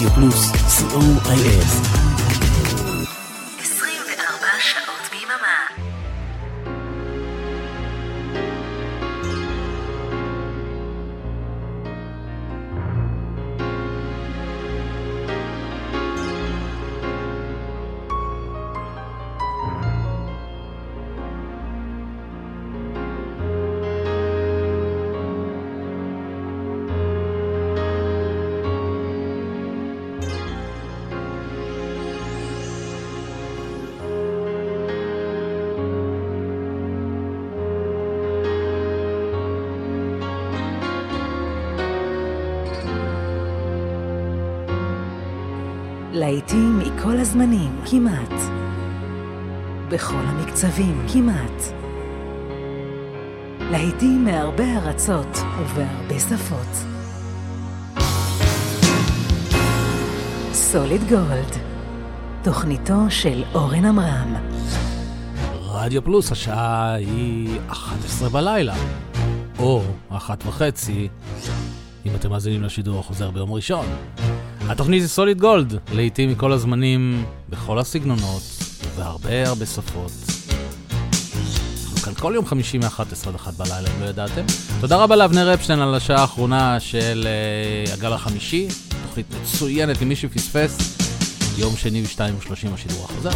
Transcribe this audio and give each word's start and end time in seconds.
רדיו 0.00 0.10
פלוס, 0.14 0.50
co.il 0.50 2.09
המקצבים, 50.64 51.06
כמעט. 51.12 51.62
להיטים 53.70 54.24
מהרבה 54.24 54.76
ארצות 54.76 55.36
ובהרבה 55.58 56.20
שפות. 56.20 56.86
סוליד 60.52 61.00
גולד, 61.08 61.56
תוכניתו 62.42 62.94
של 63.08 63.44
אורן 63.54 63.84
עמרם. 63.84 64.34
רדיו 65.60 66.04
פלוס, 66.04 66.32
השעה 66.32 66.94
היא 66.94 67.58
11 67.68 68.28
בלילה, 68.28 68.74
או 69.58 69.82
אחת 70.08 70.46
וחצי, 70.46 71.08
אם 72.06 72.14
אתם 72.14 72.30
מאזינים 72.30 72.62
לשידור 72.62 73.00
החוזר 73.00 73.30
ביום 73.30 73.52
ראשון. 73.52 73.86
התוכנית 74.68 75.00
היא 75.00 75.08
סוליד 75.08 75.40
גולד, 75.40 75.74
לעיתים 75.92 76.30
מכל 76.30 76.52
הזמנים, 76.52 77.24
בכל 77.48 77.78
הסגנונות, 77.78 78.42
והרבה 78.96 79.48
הרבה 79.48 79.66
שפות. 79.66 80.39
כל 82.20 82.32
יום 82.34 82.46
חמישי 82.46 82.78
מ-11 82.78 83.28
עד 83.28 83.34
1 83.34 83.54
בלילה, 83.54 83.88
אם 83.96 84.02
לא 84.02 84.06
ידעתם. 84.06 84.42
תודה 84.80 84.96
רבה 84.96 85.16
לאבנר 85.16 85.54
אפשטיין 85.54 85.80
על 85.80 85.94
השעה 85.94 86.20
האחרונה 86.20 86.80
של 86.80 87.26
uh, 87.86 87.92
הגל 87.92 88.12
החמישי, 88.12 88.68
תוכנית 89.06 89.26
מצוינת 89.42 90.02
למי 90.02 90.16
שפספס, 90.16 90.98
יום 91.58 91.76
שני 91.76 92.02
ב-2:30 92.02 92.74
השידור 92.74 93.04
החוזר. 93.04 93.30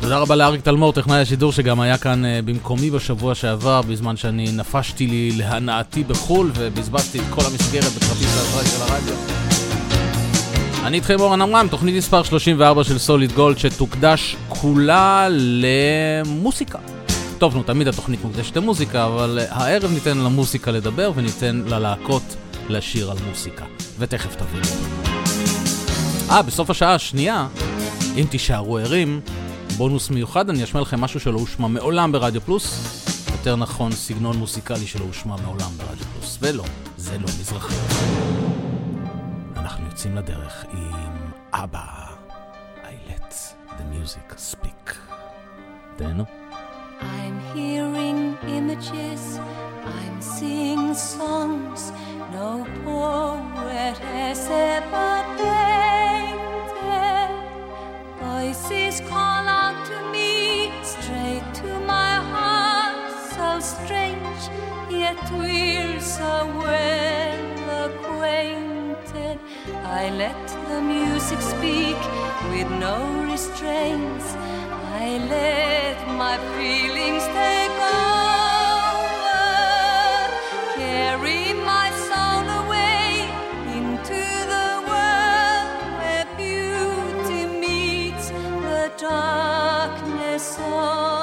תודה 0.00 0.18
רבה 0.18 0.36
לאריק 0.36 0.60
תלמור, 0.60 0.92
טכנאי 0.92 1.20
השידור, 1.20 1.52
שגם 1.52 1.80
היה 1.80 1.98
כאן 1.98 2.24
uh, 2.24 2.28
במקומי 2.44 2.90
בשבוע 2.90 3.34
שעבר, 3.34 3.82
בזמן 3.82 4.16
שאני 4.16 4.52
נפשתי 4.52 5.06
לי 5.06 5.30
להנאתי 5.36 6.04
בחו"ל 6.04 6.50
ובזבזתי 6.54 7.18
את 7.18 7.24
כל 7.30 7.42
המסגרת 7.46 7.92
בכרטיס 7.92 8.36
האשראי 8.38 8.66
של 8.66 8.82
הרדיו. 8.82 9.46
אני 10.86 10.96
איתכם 10.96 11.20
אורן 11.20 11.42
עמרם, 11.42 11.68
תוכנית 11.70 11.94
מספר 11.94 12.22
34 12.22 12.84
של 12.84 12.98
סוליד 12.98 13.32
גולד, 13.32 13.58
שתוקדש 13.58 14.36
כולה 14.60 15.28
למוסיקה. 15.30 16.78
טוב, 17.38 17.56
נו, 17.56 17.62
תמיד 17.62 17.88
התוכנית 17.88 18.24
מוקדשת 18.24 18.56
למוזיקה, 18.56 19.06
אבל 19.06 19.38
uh, 19.42 19.54
הערב 19.54 19.90
ניתן 19.92 20.18
למוסיקה 20.18 20.70
לדבר 20.70 21.12
וניתן 21.14 21.62
ללהקות 21.66 22.36
לשיר 22.68 23.10
על 23.10 23.16
מוסיקה. 23.28 23.64
ותכף 23.98 24.36
תבינו. 24.36 24.66
אה, 26.30 26.42
בסוף 26.42 26.70
השעה 26.70 26.94
השנייה, 26.94 27.48
אם 28.16 28.24
תישארו 28.30 28.78
ערים, 28.78 29.20
בונוס 29.76 30.10
מיוחד, 30.10 30.50
אני 30.50 30.64
אשמע 30.64 30.80
לכם 30.80 31.00
משהו 31.00 31.20
שלא 31.20 31.38
הושמע 31.38 31.68
מעולם 31.68 32.12
ברדיו 32.12 32.40
פלוס, 32.40 32.78
יותר 33.32 33.56
נכון 33.56 33.92
סגנון 33.92 34.36
מוסיקלי 34.36 34.86
שלא 34.86 35.04
הושמע 35.04 35.36
מעולם 35.44 35.70
ברדיו 35.76 36.04
פלוס, 36.14 36.38
ולא, 36.40 36.64
זה 36.96 37.18
לא 37.18 37.26
מזרחי. 37.40 37.74
אנחנו 39.56 39.86
יוצאים 39.86 40.16
לדרך 40.16 40.64
עם 40.72 41.30
אבא. 41.52 42.05
the 43.78 43.84
music 43.84 44.32
speak. 44.36 44.96
Then 45.96 46.26
I'm 47.00 47.40
hearing 47.54 48.36
images, 48.48 49.38
I'm 49.84 50.20
seeing 50.20 50.94
songs, 50.94 51.92
no 52.32 52.66
poet 52.84 53.98
has 53.98 54.48
ever 54.50 55.24
painted. 55.38 55.66
Voices 58.20 59.00
call 59.08 59.44
out 59.48 59.78
to 59.86 59.98
me, 60.12 60.72
straight 60.82 61.44
to 61.60 61.80
my 61.80 62.14
heart, 62.32 62.96
so 63.34 63.60
strange, 63.60 64.42
yet 64.90 65.18
we're 65.32 66.00
so 66.00 66.46
well 66.58 67.86
acquainted. 67.86 68.75
I 69.84 70.10
let 70.10 70.48
the 70.68 70.80
music 70.80 71.40
speak 71.40 71.98
with 72.50 72.68
no 72.78 72.96
restraints. 73.30 74.34
I 75.02 75.18
let 75.30 75.98
my 76.22 76.36
feelings 76.56 77.24
take 77.42 77.76
over, 77.96 79.44
carry 80.74 81.52
my 81.72 81.88
soul 82.08 82.44
away 82.62 83.28
into 83.78 84.22
the 84.54 84.68
world 84.88 85.68
where 86.00 86.26
beauty 86.36 87.42
meets 87.64 88.26
the 88.30 88.90
darkness 88.98 90.58
of 90.58 91.15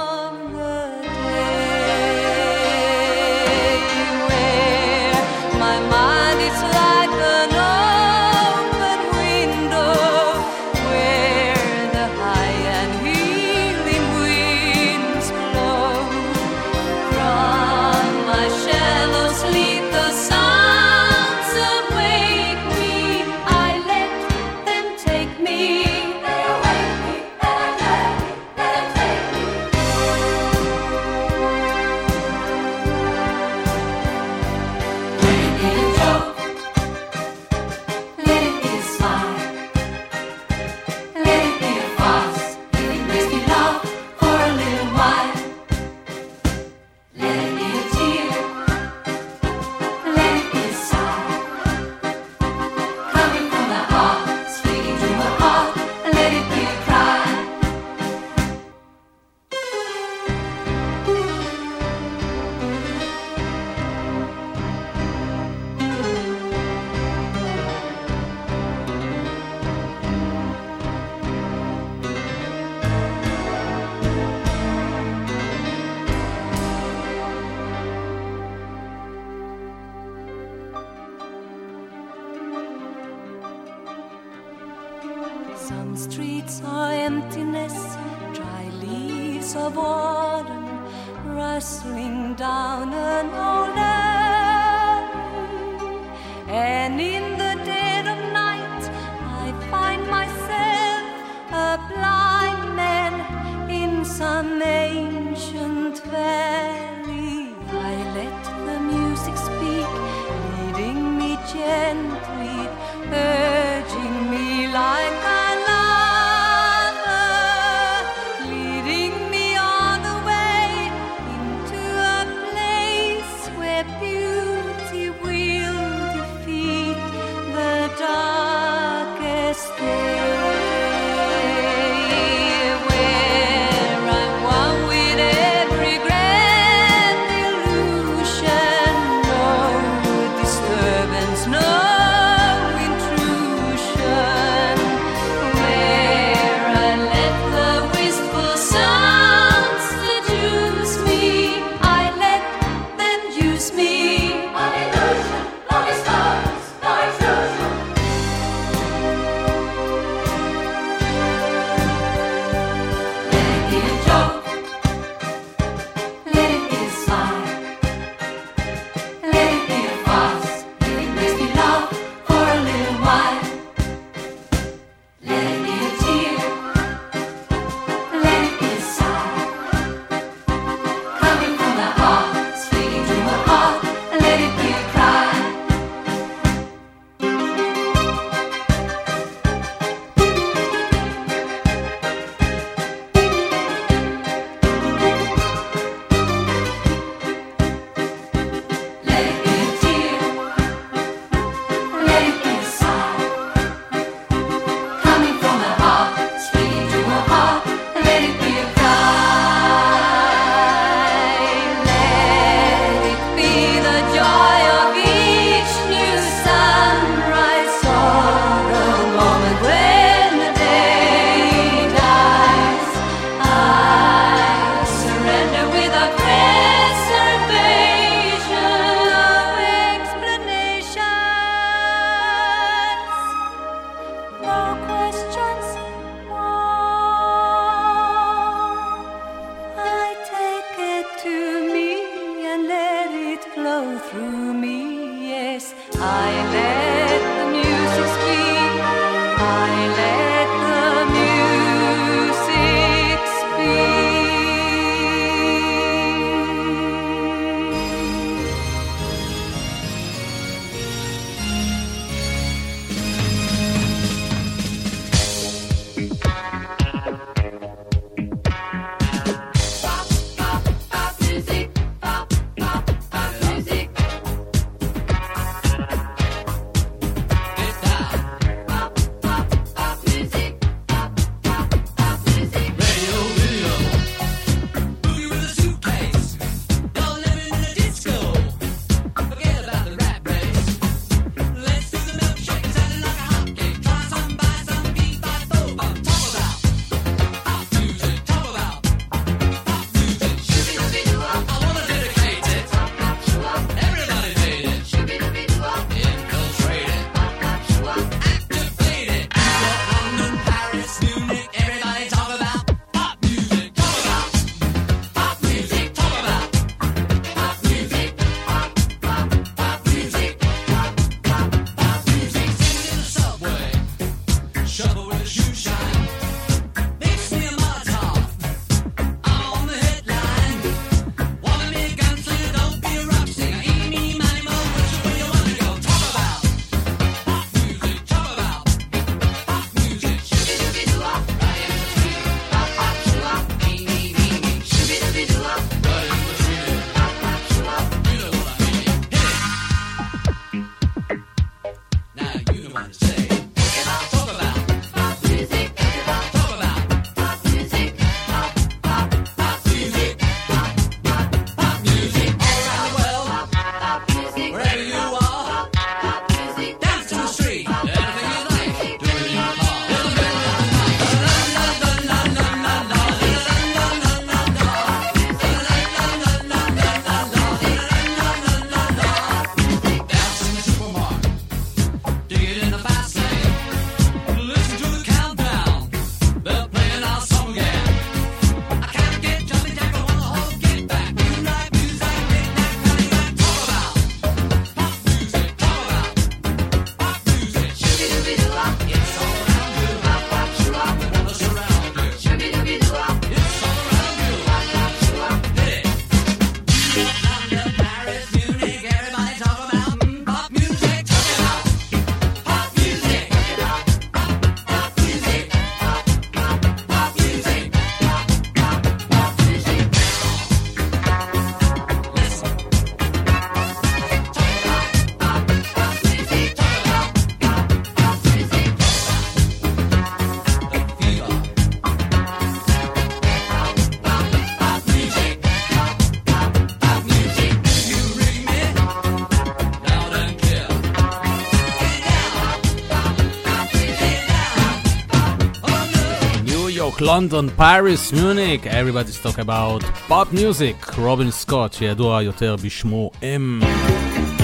York, 446.93 447.01
London, 447.01 447.51
Paris, 447.51 448.13
Munich, 448.13 448.67
everybody's 448.67 449.19
talk 449.19 449.39
about 449.39 449.83
pop 450.09 450.33
music. 450.33 450.99
רובין 450.99 451.31
סקוט, 451.31 451.73
שידוע 451.73 452.23
יותר 452.23 452.57
בשמו 452.63 453.11
M, 453.21 453.65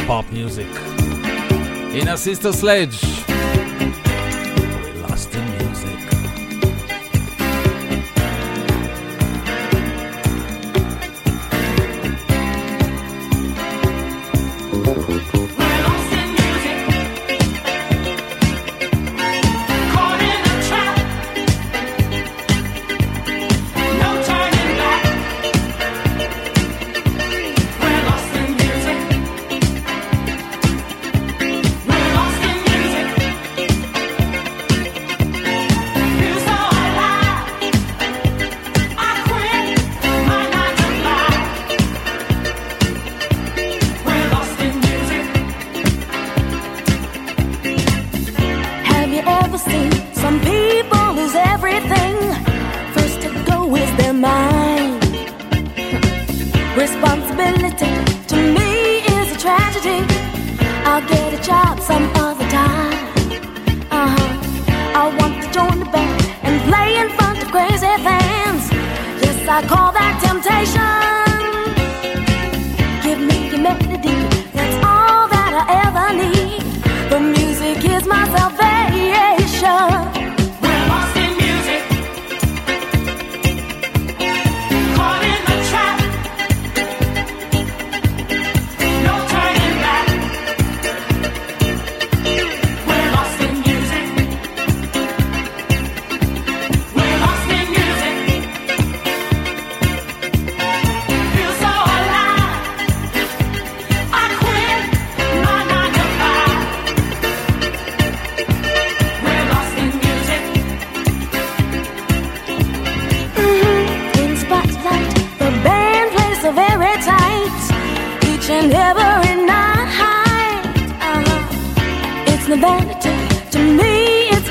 pop 0.06 0.32
music. 0.32 0.78
הנה 1.94 2.16
סיסטר 2.16 2.52
סלאג' 2.52 2.90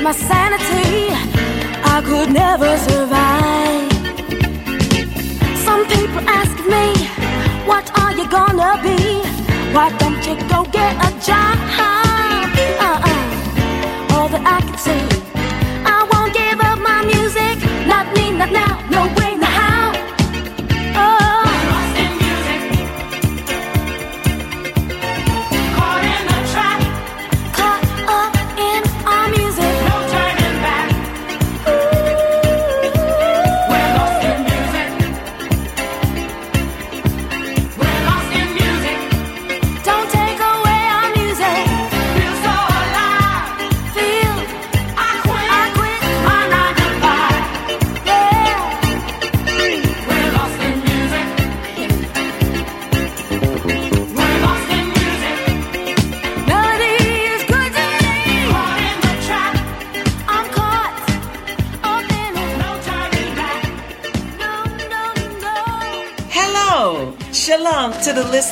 my 0.09 0.15
sanity, 0.15 1.09
I 1.95 2.01
could 2.03 2.33
never 2.33 2.71
survive. 2.89 3.91
Some 5.65 5.85
people 5.85 6.23
ask 6.27 6.57
me, 6.73 6.85
What 7.67 7.85
are 8.01 8.13
you 8.17 8.27
gonna 8.27 8.81
be? 8.81 9.21
Why 9.71 9.95
don't 9.99 10.25
you 10.25 10.35
go 10.49 10.63
get 10.71 10.95
a 11.07 11.11
job? 11.23 11.98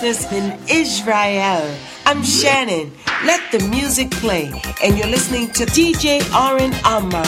Listeners 0.02 0.32
in 0.32 0.58
Israel. 0.70 1.76
I'm 2.06 2.24
Shannon. 2.24 2.92
Let 3.26 3.52
the 3.52 3.60
music 3.70 4.12
play. 4.12 4.52
And 4.84 4.98
you're 4.98 5.08
listening 5.08 5.52
to 5.54 5.66
DJ 5.66 6.22
Oren 6.34 6.74
Amman. 6.84 7.26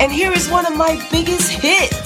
And 0.00 0.12
here 0.12 0.32
is 0.32 0.50
one 0.50 0.66
of 0.66 0.76
my 0.76 0.96
biggest 1.10 1.50
hits. 1.50 2.03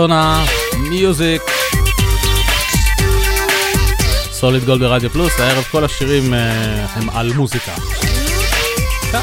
אדונה, 0.00 0.44
מיוזיק. 0.88 1.42
סוליד 4.30 4.64
גולד 4.64 4.80
ברדיו 4.80 5.10
פלוס, 5.10 5.40
הערב 5.40 5.64
כל 5.64 5.84
השירים 5.84 6.34
אה, 6.34 6.86
הם 6.86 7.10
על 7.10 7.32
מוזיקה. 7.32 7.74
כן. 9.12 9.20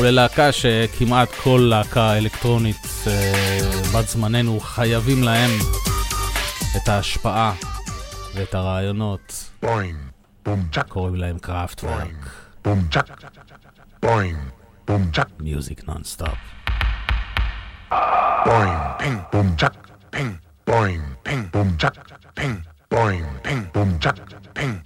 וללהקה 0.00 0.52
שכמעט 0.52 1.28
כל 1.42 1.66
להקה 1.70 2.18
אלקטרונית 2.18 2.86
אה, 3.06 3.60
בת 3.94 4.08
זמננו 4.08 4.60
חייבים 4.60 5.22
להם 5.22 5.50
את 6.76 6.88
ההשפעה 6.88 7.52
ואת 8.34 8.54
הרעיונות. 8.54 9.50
קוראים 10.88 11.14
להם 11.14 11.38
קראפט 11.38 11.84
וורק. 11.84 12.30
boom, 12.64 12.78
chuck, 12.90 13.08
boing, 14.02 14.36
boom, 14.88 15.16
chuck, 15.16 15.28
מיוזיק 15.40 15.88
נונסטופ. 15.88 16.57
Boing, 17.90 18.98
ping, 18.98 19.24
boom, 19.32 19.56
chuck, 19.56 19.74
ping, 20.10 20.38
boing, 20.66 21.02
ping, 21.24 21.48
boom, 21.52 21.76
chuck, 21.78 21.96
ping, 22.34 22.64
boing, 22.90 23.42
ping, 23.42 23.70
boom, 23.72 23.98
chuck, 23.98 24.18
ping, 24.54 24.82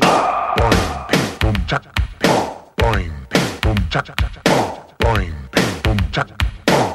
boing, 0.00 1.08
ping, 1.08 1.28
boom, 1.38 1.66
chuck, 1.66 1.82
ping, 2.20 2.38
boing, 2.78 3.28
ping, 3.30 3.58
boom, 3.62 3.76
chuck, 3.90 4.06
ping, 4.44 4.64
boing, 4.98 5.34
ping, 5.52 5.82
boom, 5.82 5.98
chuck, 6.12 6.28
ping, 6.66 6.86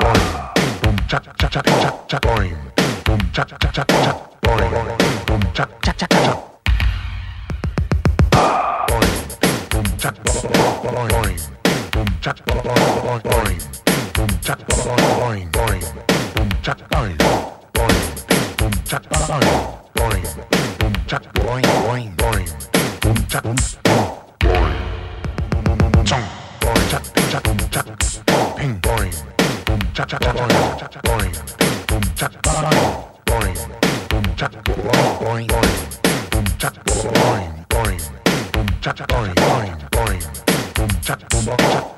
boing, 0.00 0.54
ping, 0.54 0.78
boom, 0.80 0.96
chuck, 1.08 1.24
chuck, 1.36 1.52
chuck, 1.52 1.66
chuck, 1.66 2.08
chuck, 2.08 2.22
boing, 2.22 2.56
ping, 2.76 3.02
boom, 3.04 3.20
chuck, 3.32 3.48
chuck, 3.48 3.72
chuck, 3.72 3.88
chuck, 3.88 4.40
boing, 4.42 4.98
ping, 4.98 5.18
boom, 5.26 5.52
chuck, 5.52 5.82
chuck, 5.82 5.96
chuck, 5.98 6.10
chuck. 6.10 6.38
Boing, 8.88 9.40
ping, 9.40 9.68
boom, 9.70 9.98
chuck, 9.98 10.14
boing, 10.24 11.57
chak 12.20 12.36
boing 12.46 13.22
boing 13.22 13.60
boom 14.14 14.28
chak 14.42 14.58
boing 14.68 14.98
boing 15.18 15.50
boing 15.52 15.84
boom 16.34 16.48
chak 16.62 16.78
boing 16.90 17.16
boing 17.74 18.02
boom 18.58 18.72
chak 18.84 19.02
boing 19.10 19.42
boing 19.94 20.24
boom 20.78 20.92
chak 21.06 21.22
boing 21.34 21.62
boing 21.84 22.10
boing 22.16 22.48
boom 23.02 23.16
chak 23.28 23.42
boom 23.44 23.56
boing 24.40 26.04
chong 26.06 26.24
boing 26.60 26.88
chak 26.90 27.02
chak 27.30 27.42
boom 27.44 27.58
chak 27.70 27.86
ping 28.56 28.80
boing 28.82 29.14
boom 29.66 29.80
chak 29.94 30.08
chak 30.08 30.20
boing 30.20 30.48
boing 31.06 31.34
boom 31.88 32.02
chak 32.16 32.32
boing 32.42 32.78
boing 33.26 33.56
boom 34.10 34.24
chak 34.36 34.52
boing 34.64 34.82
boing 35.20 35.46
boing 35.46 35.76
boom 36.30 36.46
chak 36.58 36.74
boing 36.84 37.52
boing 37.70 38.00
boom 38.52 38.66
chak 38.82 38.96
boing 39.08 39.34
boing 39.34 39.76
boing 39.94 40.22
boom 40.74 40.90
chak 41.02 41.18
boing 41.30 41.46
boing 41.46 41.97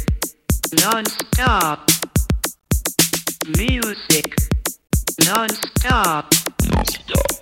non-stop. 0.79 1.79
Music 3.57 4.33
non-stop. 5.27 6.25
Non-stop. 6.69 7.41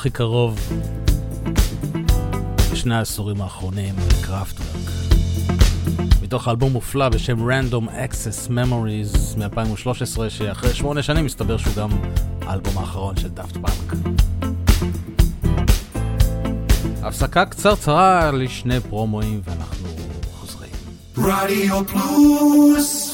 הכי 0.00 0.10
קרוב 0.10 0.58
בשני 2.72 2.94
העשורים 2.94 3.42
האחרונים 3.42 3.94
לקראפטוורק. 4.08 4.90
מתוך 6.22 6.48
אלבום 6.48 6.72
מופלא 6.72 7.08
בשם 7.08 7.50
Random 7.50 7.88
Access 7.88 8.50
Memories 8.50 9.38
מ-2013, 9.38 10.28
שאחרי 10.28 10.74
שמונה 10.74 11.02
שנים 11.02 11.24
מסתבר 11.24 11.56
שהוא 11.56 11.74
גם 11.76 11.90
האלבום 12.42 12.78
האחרון 12.78 13.16
של 13.16 13.28
דאפט 13.28 13.56
פאנק. 13.56 14.14
הפסקה 17.02 17.44
קצרצרה 17.44 18.30
לשני 18.32 18.80
פרומואים 18.80 19.40
ואנחנו 19.44 19.88
חוזרים. 20.32 20.72
רדיו 21.18 21.84
פלוס 21.86 23.09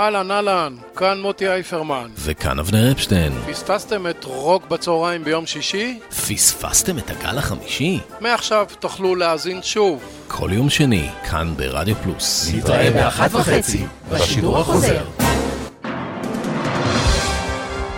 אהלן, 0.00 0.30
אהלן, 0.30 0.74
כאן 0.96 1.20
מוטי 1.20 1.48
אייפרמן. 1.48 2.08
וכאן 2.16 2.58
אבנר 2.58 2.92
אפשטיין. 2.92 3.32
פספסתם 3.50 4.06
את 4.06 4.24
רוק 4.24 4.68
בצהריים 4.68 5.24
ביום 5.24 5.46
שישי? 5.46 5.98
פספסתם 6.08 6.98
את 6.98 7.10
הגל 7.10 7.38
החמישי? 7.38 7.98
מעכשיו 8.20 8.66
תוכלו 8.80 9.14
להאזין 9.14 9.62
שוב. 9.62 10.02
כל 10.28 10.50
יום 10.52 10.70
שני, 10.70 11.08
כאן 11.30 11.54
ברדיו 11.56 11.96
פלוס. 12.02 12.50
נתראה 12.54 12.90
באחת 12.90 13.34
וחצי 13.34 13.86
בשידור 14.10 14.58
החוזר. 14.58 15.04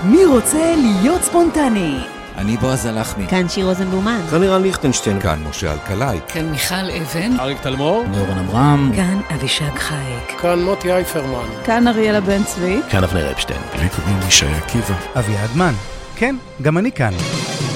מי 0.05 0.25
רוצה 0.25 0.75
להיות 0.77 1.23
ספונטני? 1.23 1.99
אני 2.43 2.57
בועז 2.57 2.87
הלחמי. 2.87 3.27
כאן 3.27 3.49
שיר 3.49 3.67
רוזנבלומן. 3.67 4.21
כאן 4.31 4.41
לירן 4.41 4.63
ליכטנשטיין. 4.63 5.21
כאן 5.21 5.43
משה 5.51 5.73
אלקלעי. 5.73 6.19
כאן 6.29 6.51
מיכל 6.51 6.75
אבן. 6.75 7.41
אריק 7.41 7.59
תלמור. 7.63 8.05
נורן 8.09 8.39
אברהם. 8.39 8.93
כאן 8.97 9.21
אבישג 9.35 9.75
חייק. 9.75 10.41
כאן 10.41 10.63
מוטי 10.63 10.93
אייפרמן. 10.93 11.49
כאן 11.65 11.89
אריאלה 11.89 12.21
בן 12.21 12.45
צבי. 12.45 12.81
כאן 12.91 13.05
אבנר 13.05 13.33
אפשטיין. 13.33 13.61
לי 13.83 13.89
קוראים 13.89 14.19
ישי 14.29 14.47
עקיבא. 14.47 14.95
אביעד 15.19 15.51
מן. 15.57 15.73
כן, 16.17 16.37
גם 16.63 16.79
אני 16.79 16.93
כאן. 16.93 17.13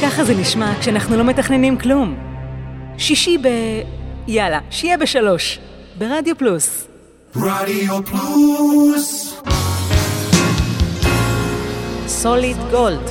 ככה 0.02 0.24
זה 0.24 0.34
נשמע 0.34 0.72
כשאנחנו 0.80 1.16
לא 1.16 1.24
מתכננים 1.24 1.78
כלום. 1.78 2.16
שישי 2.98 3.38
ב... 3.38 3.48
יאללה, 4.26 4.58
שיהיה 4.70 4.98
בשלוש. 4.98 5.58
ברדיו 5.98 6.38
פלוס. 6.38 6.86
רדיו 7.36 8.04
פלוס 8.04 9.36
סוליד 12.08 12.56
גולד, 12.70 13.10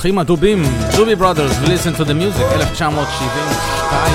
האחים 0.00 0.18
הדובים, 0.18 0.62
דובי 0.96 1.14
ברודרס, 1.14 1.56
Listen 1.56 1.98
to 1.98 2.04
the 2.04 2.12
Music, 2.12 2.54
1972. 2.54 4.12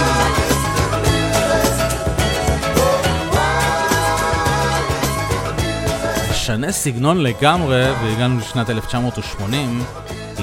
משנה 6.31 6.71
סגנון 6.71 7.17
לגמרי, 7.17 7.91
והגענו 7.91 8.39
לשנת 8.39 8.69
1980, 8.69 9.83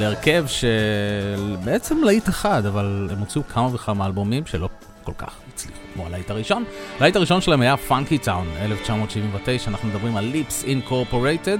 להרכב 0.00 0.44
של 0.46 1.56
בעצם 1.64 2.04
להיט 2.04 2.28
אחד, 2.28 2.66
אבל 2.66 3.08
הם 3.12 3.18
הוציאו 3.18 3.42
כמה 3.48 3.74
וכמה 3.74 4.06
אלבומים 4.06 4.46
שלא 4.46 4.68
כל 5.04 5.12
כך 5.18 5.34
הצליחו, 5.54 5.78
כמו 5.94 6.06
הלהיט 6.06 6.30
הראשון. 6.30 6.64
הלהיט 6.98 7.16
הראשון 7.16 7.40
שלהם 7.40 7.60
היה 7.60 7.76
פאנקי 7.76 8.18
טאון, 8.18 8.46
1979, 8.62 9.70
אנחנו 9.70 9.88
מדברים 9.88 10.16
על 10.16 10.24
ליפס 10.24 10.64
אינקורפורטד. 10.64 11.58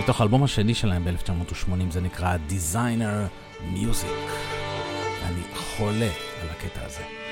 מתוך 0.00 0.20
האלבום 0.20 0.44
השני 0.44 0.74
שלהם 0.74 1.04
ב-1980, 1.04 1.90
זה 1.90 2.00
נקרא 2.00 2.36
Designer 2.48 3.28
Music. 3.74 4.30
אני 5.24 5.42
חולה 5.56 6.10
על 6.42 6.48
הקטע 6.50 6.80
הזה. 6.86 7.23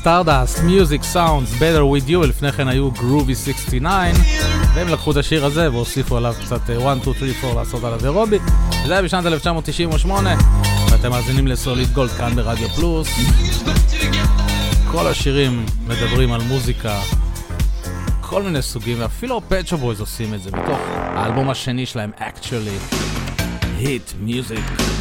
Stardust, 0.00 0.62
Music 0.62 1.02
Sounds 1.02 1.52
Better 1.52 1.82
With 1.94 2.10
You, 2.10 2.16
ולפני 2.16 2.52
כן 2.52 2.68
היו 2.68 2.90
Groovy 2.90 3.34
69, 3.34 4.20
והם 4.74 4.88
לקחו 4.88 5.10
את 5.10 5.16
השיר 5.16 5.44
הזה 5.44 5.72
והוסיפו 5.72 6.16
עליו 6.16 6.34
קצת 6.44 6.70
אה, 6.70 6.92
1, 6.92 7.02
2, 7.02 7.14
3, 7.14 7.44
4 7.44 7.60
לעשות 7.60 7.84
עליו 7.84 8.04
אירובי. 8.04 8.38
זה 8.86 8.92
היה 8.92 9.02
בשנת 9.02 9.26
1998, 9.26 10.36
ואתם 10.90 11.10
מאזינים 11.10 11.46
לסוליד 11.46 11.92
גולד 11.92 12.10
כאן 12.10 12.34
ברדיו 12.34 12.68
פלוס. 12.68 13.08
כל 14.90 15.06
השירים 15.06 15.66
מדברים 15.86 16.32
על 16.32 16.42
מוזיקה, 16.42 17.00
כל 18.20 18.42
מיני 18.42 18.62
סוגים, 18.62 18.96
ואפילו 19.00 19.36
ה 19.36 19.41
Pet 19.41 19.56
Shop 19.56 19.76
Boys 19.76 20.00
עושים 20.00 20.34
את 20.34 20.42
זה, 20.42 20.50
מתוך 20.50 20.78
האלבום 20.96 21.50
השני 21.50 21.86
שלהם, 21.86 22.10
Actually, 22.18 22.94
Hit 23.80 24.28
Music. 24.28 24.99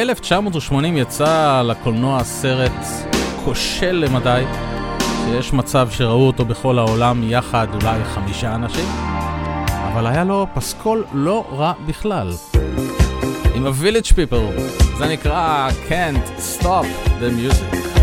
1980 0.00 0.96
יצא 0.96 1.62
לקולנוע 1.64 2.24
סרט 2.24 2.72
כושל 3.44 3.92
למדי, 3.92 4.44
שיש 4.98 5.52
מצב 5.52 5.88
שראו 5.90 6.26
אותו 6.26 6.44
בכל 6.44 6.78
העולם 6.78 7.30
יחד 7.30 7.66
אולי 7.74 8.04
חמישה 8.04 8.54
אנשים, 8.54 8.84
אבל 9.92 10.06
היה 10.06 10.24
לו 10.24 10.46
פסקול 10.54 11.04
לא 11.12 11.44
רע 11.52 11.72
בכלל. 11.86 12.32
עם 13.54 13.66
ה-Village 13.66 14.34
זה 14.98 15.08
נקרא 15.08 15.70
Can't 15.88 16.40
Stop 16.40 16.86
the 17.20 17.30
Music. 17.30 17.99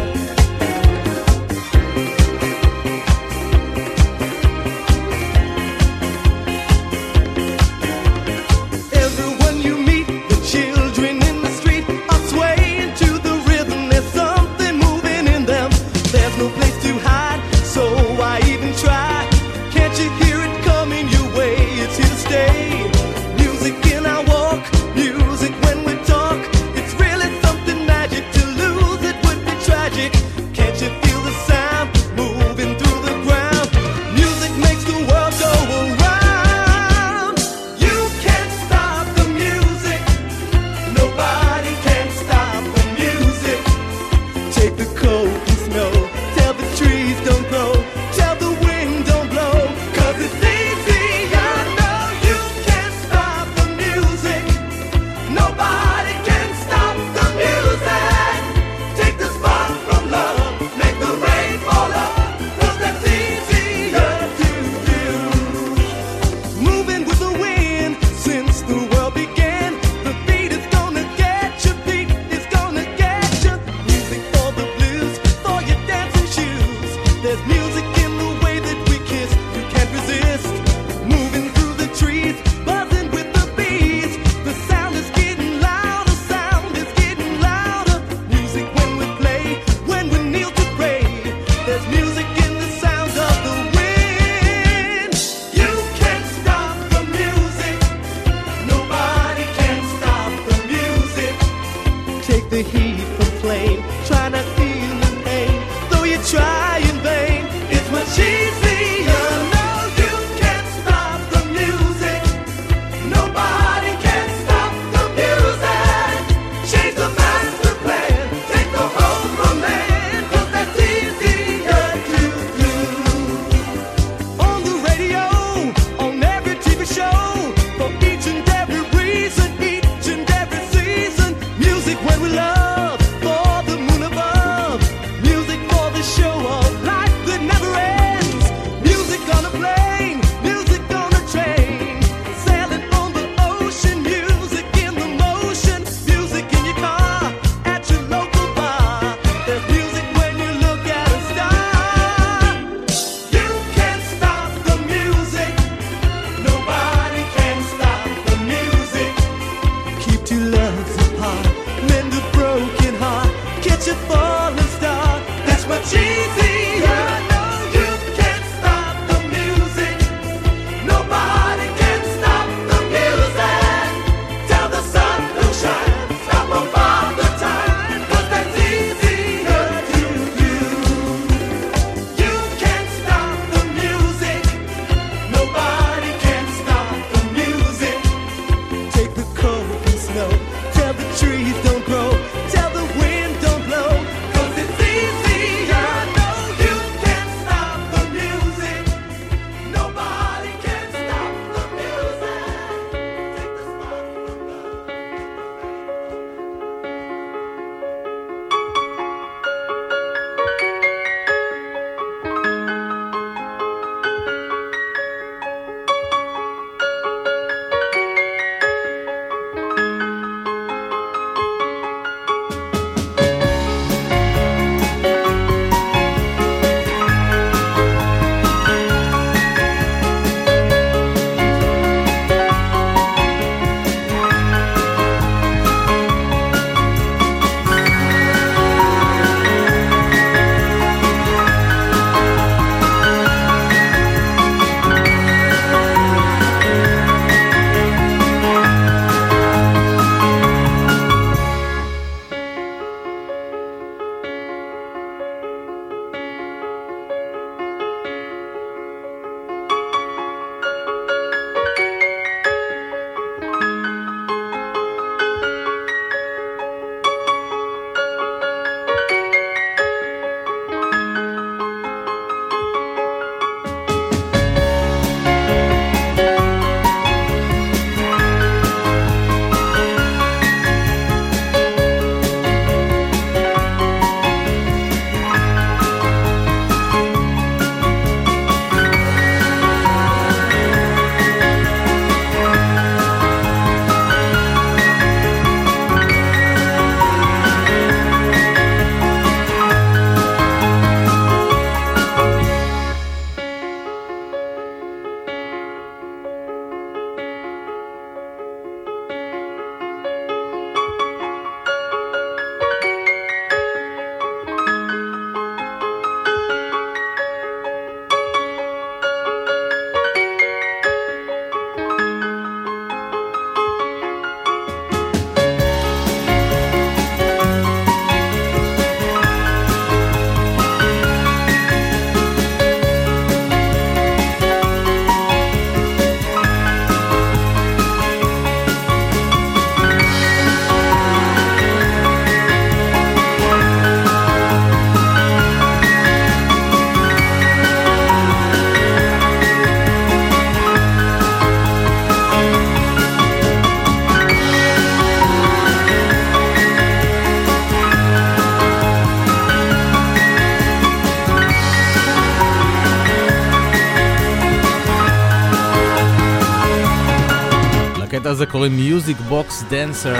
הזה 368.38 368.46
קוראים 368.46 368.76
Music 368.76 369.18
Box 369.18 369.64
Dancer. 369.70 370.16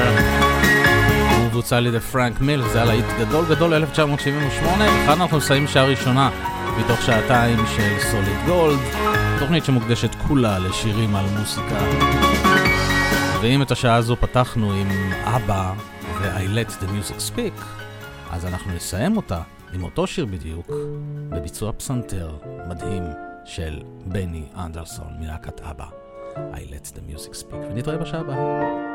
הוא 1.38 1.46
מבוצע 1.46 1.78
על 1.78 1.88
ידי 1.88 2.00
פרנק 2.00 2.42
מילס, 2.42 2.62
זה 2.62 2.78
היה 2.78 2.86
להיט 2.86 3.06
גדול 3.20 3.46
גדול 3.50 3.74
1978, 3.74 4.86
וכאן 4.86 5.22
אנחנו 5.22 5.38
מסיימים 5.38 5.68
שעה 5.68 5.86
ראשונה 5.86 6.30
מתוך 6.80 7.02
שעתיים 7.02 7.58
של 7.76 8.10
Solid 8.12 8.38
Gold, 8.46 8.80
תוכנית 9.40 9.66
שמוקדשת 9.66 10.16
כולה 10.28 10.60
לשירים 10.60 11.16
על 11.16 11.26
מוסיקה. 11.40 11.80
ואם 13.42 13.62
את 13.62 13.72
השעה 13.72 13.96
הזו 13.96 14.16
פתחנו 14.16 14.74
עם 14.74 15.14
אבא 15.24 15.74
ו-I 16.22 16.46
let 16.46 16.84
the 16.84 16.86
music 16.86 17.36
speak, 17.36 17.64
אז 18.32 18.46
אנחנו 18.46 18.72
נסיים 18.76 19.18
אותה 19.18 19.42
עם 19.74 19.84
אותו 19.84 20.08
שיר 20.08 20.26
בדיוק, 20.26 20.72
בביצוע 21.30 21.72
פסנתר 21.72 22.32
מדהים 22.68 23.04
של 23.46 23.82
בני 24.06 24.44
אנדרסון 24.58 25.08
מלהקת 25.20 25.62
אבא. 25.62 25.97
I 26.54 26.74
let 26.74 26.98
the 26.98 27.12
music 27.12 27.34
speak, 27.34 27.72
ונתראה 27.72 27.98
בשעה 27.98 28.20
הבאה. 28.20 28.87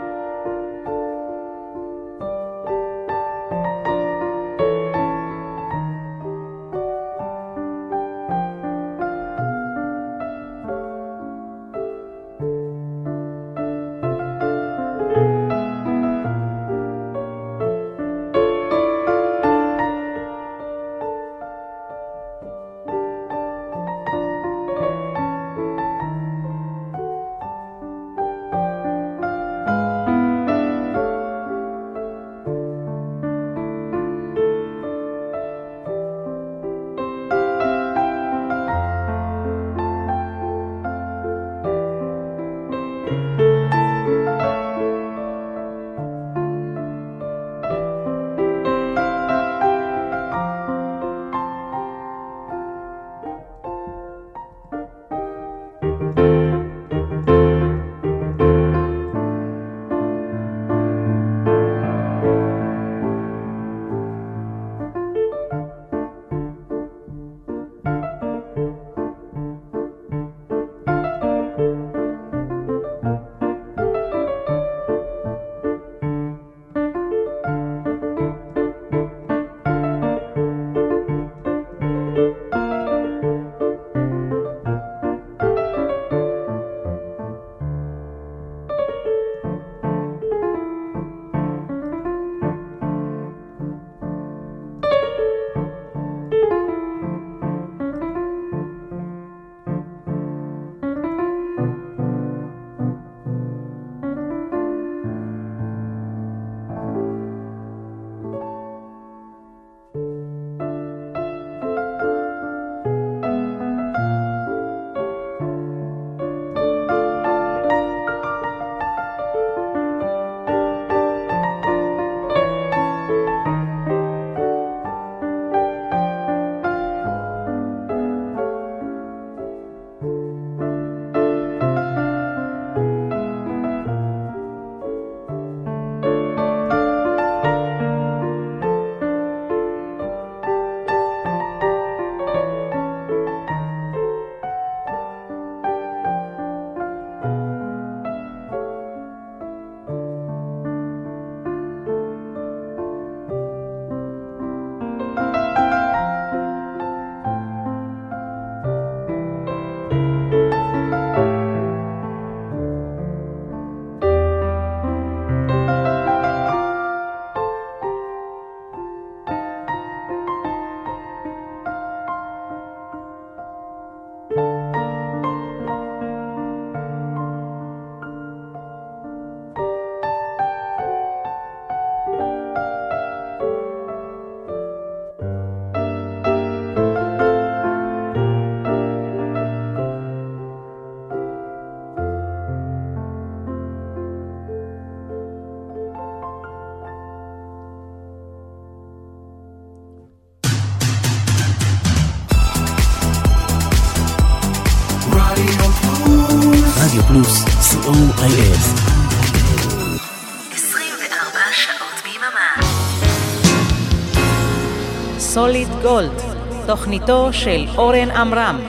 גולד, 215.81 216.21
תוכניתו 216.67 217.33
של 217.33 217.65
אורן 217.77 218.11
עמרם. 218.11 218.59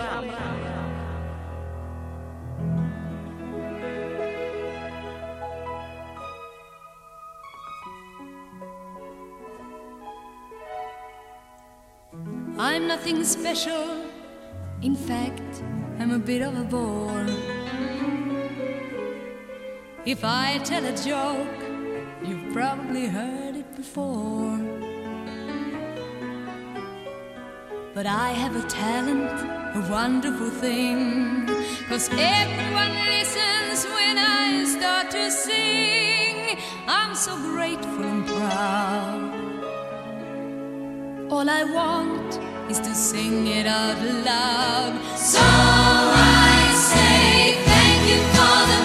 I'm 12.59 12.89
nothing 12.89 13.24
special. 13.24 13.87
In 14.83 14.95
fact, 14.95 15.53
I'm 15.99 16.12
a 16.12 16.18
bit 16.18 16.43
of 16.43 16.55
a 16.57 16.64
bore. 16.64 17.26
If 20.05 20.20
I 20.24 20.59
tell 20.64 20.85
a 20.85 20.95
joke, 21.11 21.51
have 28.54 28.66
a 28.66 28.68
talent, 28.68 29.76
a 29.76 29.91
wonderful 29.91 30.49
thing. 30.49 31.45
Cause 31.89 32.10
everyone 32.12 32.93
listens 33.06 33.86
when 33.86 34.18
I 34.18 34.64
start 34.66 35.12
to 35.12 35.32
sing. 35.32 36.58
I'm 36.88 37.16
so 37.16 37.36
grateful 37.38 38.04
and 38.04 38.26
proud. 38.28 39.32
All 41.32 41.49
I 41.49 41.64
want 41.64 42.39
is 42.70 42.80
to 42.80 42.93
sing 42.93 43.47
it 43.47 43.66
out 43.66 43.99
loud. 44.26 44.93
So 45.18 45.39
I 45.41 46.74
say 46.91 47.56
thank 47.66 48.01
you 48.12 48.22
for 48.36 48.58
the 48.72 48.83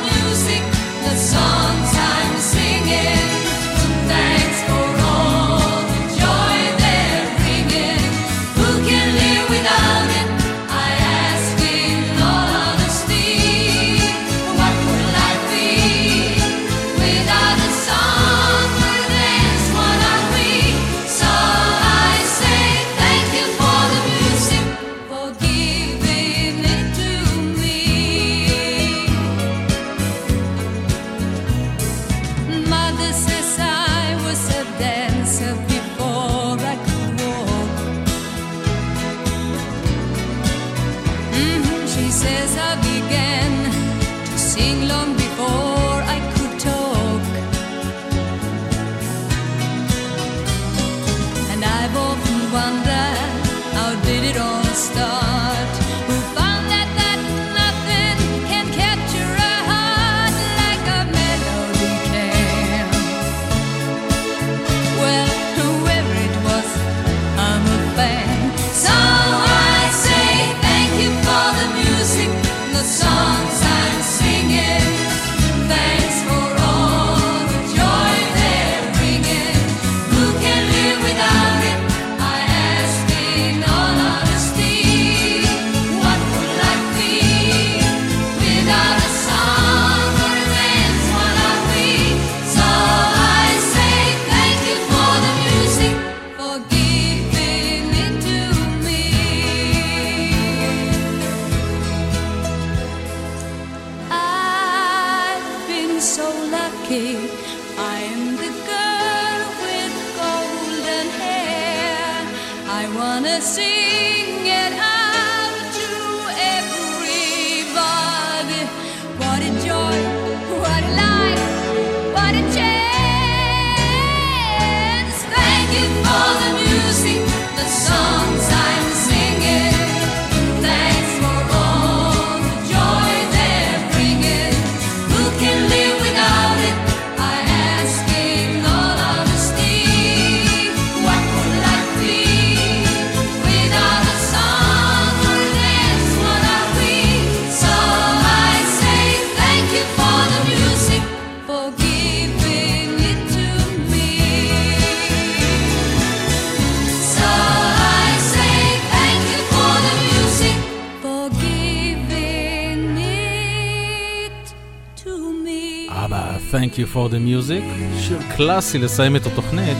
you 166.78 166.94
for 166.94 167.08
the 167.12 167.18
music, 167.18 167.62
שיר 168.00 168.18
קלאסי 168.36 168.78
לסיים 168.78 169.16
את 169.16 169.26
התוכנית, 169.26 169.78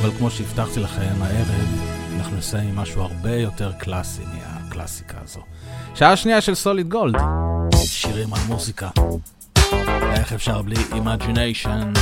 אבל 0.00 0.10
כמו 0.18 0.30
שהבטחתי 0.30 0.80
לכם 0.80 1.22
הערב, 1.22 1.66
אנחנו 2.18 2.36
נסיים 2.36 2.68
עם 2.68 2.76
משהו 2.76 3.02
הרבה 3.02 3.36
יותר 3.36 3.72
קלאסי 3.72 4.22
מהקלאסיקה 4.32 5.18
הזו. 5.24 5.40
שעה 5.94 6.16
שנייה 6.16 6.40
של 6.40 6.54
Solid 6.54 6.88
Gold, 6.88 7.16
שירים 7.74 8.34
על 8.34 8.40
מוזיקה. 8.48 8.88
איך 10.12 10.32
אפשר 10.32 10.62
בלי 10.62 10.76
Imagination, 10.94 11.92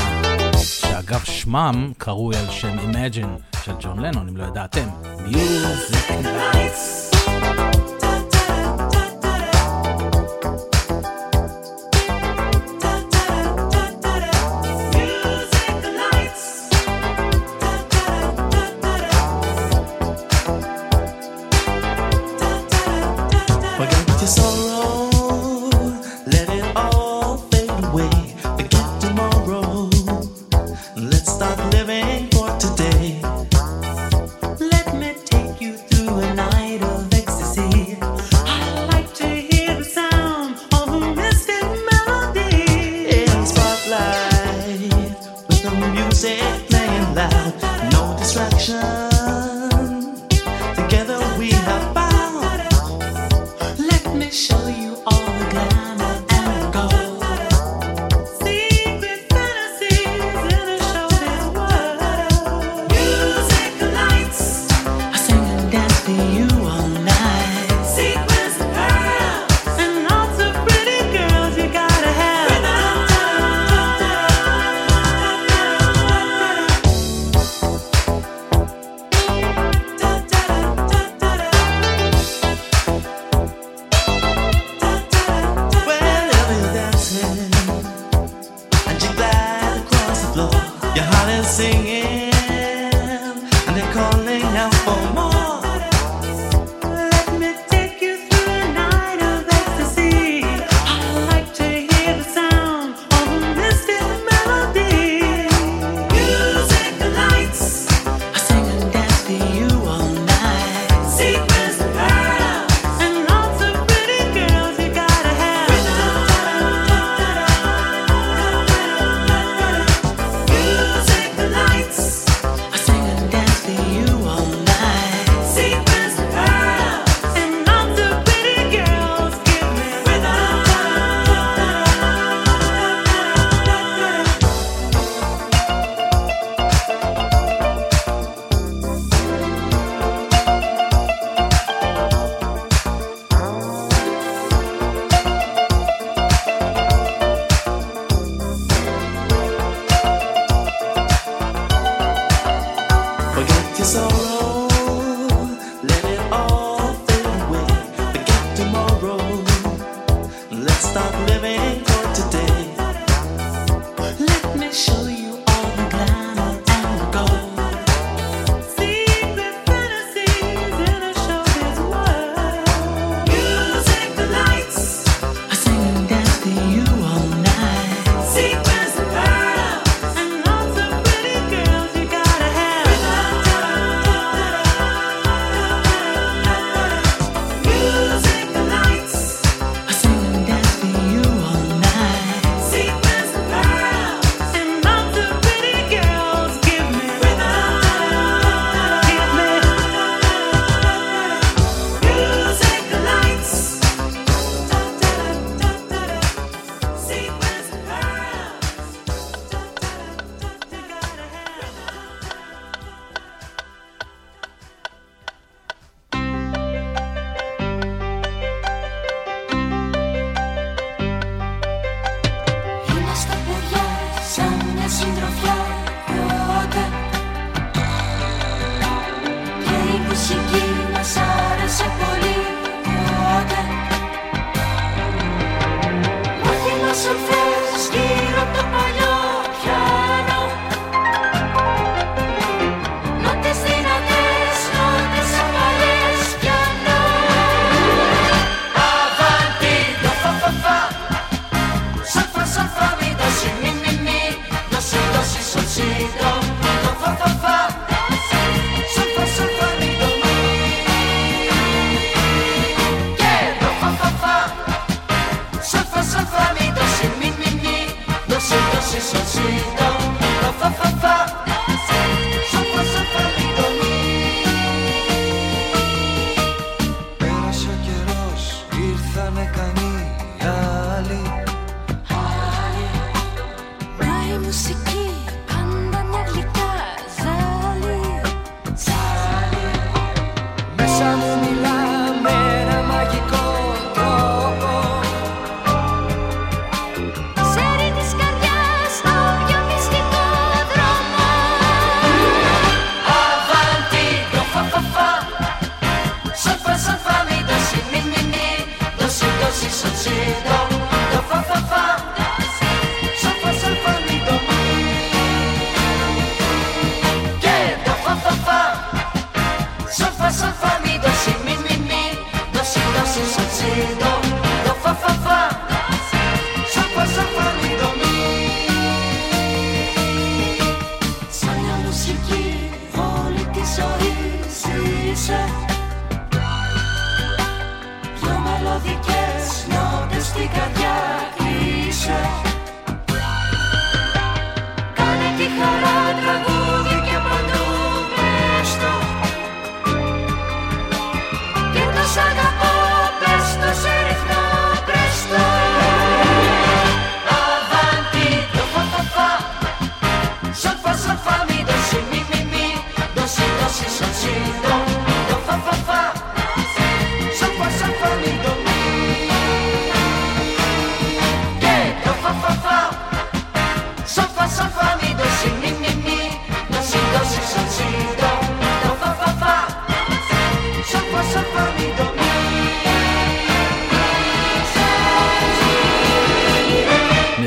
שאגב 0.64 1.20
שמם 1.24 1.92
קרוי 1.98 2.36
על 2.36 2.50
שם 2.50 2.78
Imagine 2.78 3.36
של 3.64 3.72
ג'ון 3.80 3.98
לנון, 3.98 4.28
אם 4.28 4.36
לא 4.36 4.44
ידעתם. 4.44 4.88
Music 5.26 6.10
and 6.22 6.48
Lights. 6.48 7.09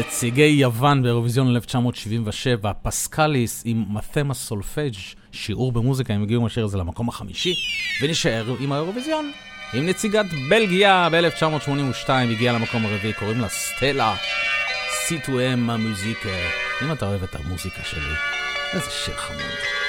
נציגי 0.08 0.42
יוון 0.42 1.04
באירוויזיון 1.04 1.50
1977, 1.50 2.72
פסקליס 2.82 3.62
עם 3.66 3.86
מתמה 3.90 4.34
סולפג', 4.34 4.92
שיעור 5.32 5.72
במוזיקה, 5.72 6.14
הם 6.14 6.24
הגיעו 6.24 6.42
עם 6.42 6.46
השיר 6.46 6.66
הזה 6.66 6.78
למקום 6.78 7.10
החמישי, 7.10 7.54
ונשאר 8.02 8.56
עם 8.60 8.72
האירוויזיון. 8.72 9.32
עם 9.74 9.86
נציגת 9.86 10.26
בלגיה 10.50 11.10
ב-1982, 11.12 12.10
הגיעה 12.10 12.56
למקום 12.56 12.86
הרביעי, 12.86 13.14
קוראים 13.14 13.42
לה 13.42 13.50
סטלה. 13.50 14.16
סיטואם 15.08 15.70
המוזיקה. 15.70 16.30
אם 16.82 16.92
אתה 16.92 17.08
אוהב 17.08 17.24
את 17.24 17.36
המוזיקה 17.36 17.84
שלי, 17.84 18.14
איזה 18.74 18.92
שיר 18.92 19.16
חמוד. 19.18 19.83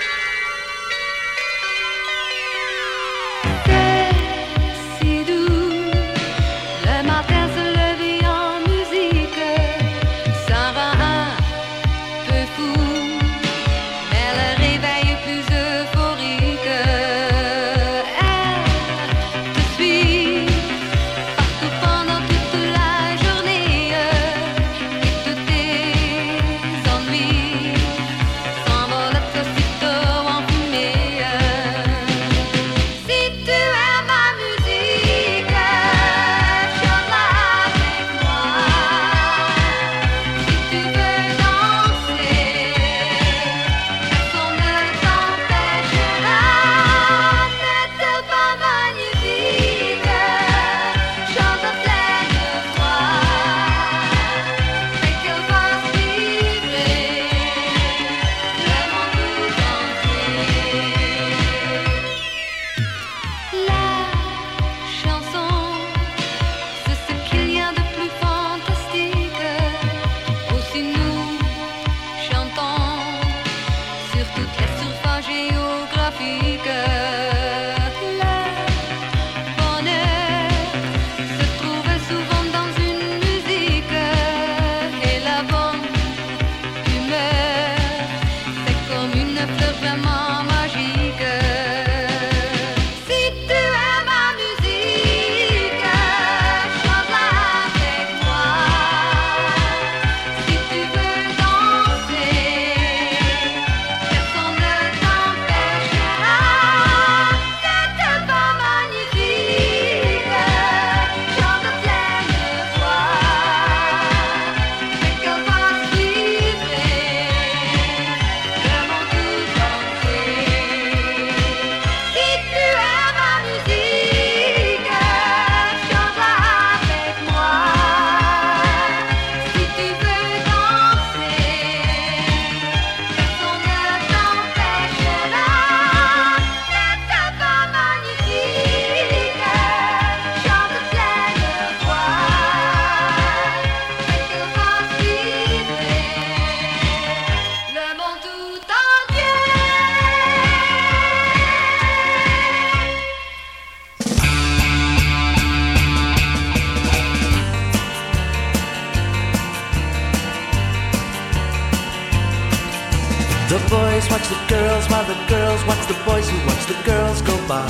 By. 167.49 167.66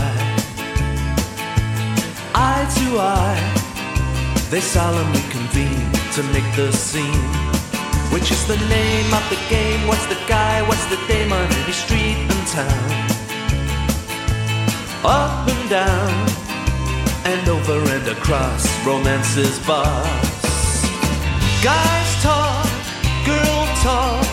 Eye 2.35 2.67
to 2.77 2.87
eye, 2.99 3.45
they 4.51 4.61
solemnly 4.61 5.25
convene 5.31 5.91
to 6.13 6.23
make 6.35 6.49
the 6.57 6.73
scene. 6.73 7.31
Which 8.13 8.31
is 8.31 8.47
the 8.47 8.57
name 8.69 9.13
of 9.13 9.25
the 9.31 9.41
game? 9.49 9.87
What's 9.89 10.07
the 10.07 10.21
guy? 10.29 10.63
What's 10.69 10.87
the 10.87 10.99
dame 11.09 11.33
on 11.33 11.47
any 11.61 11.73
street 11.73 12.19
in 12.35 12.41
town? 12.59 12.91
Up 15.05 15.49
and 15.49 15.71
down, 15.71 16.15
and 17.25 17.49
over 17.49 17.79
and 17.95 18.07
across 18.09 18.63
romance's 18.87 19.59
boss. 19.67 20.85
Guys 21.63 22.11
talk, 22.23 22.69
girl 23.27 23.61
talk, 23.83 24.27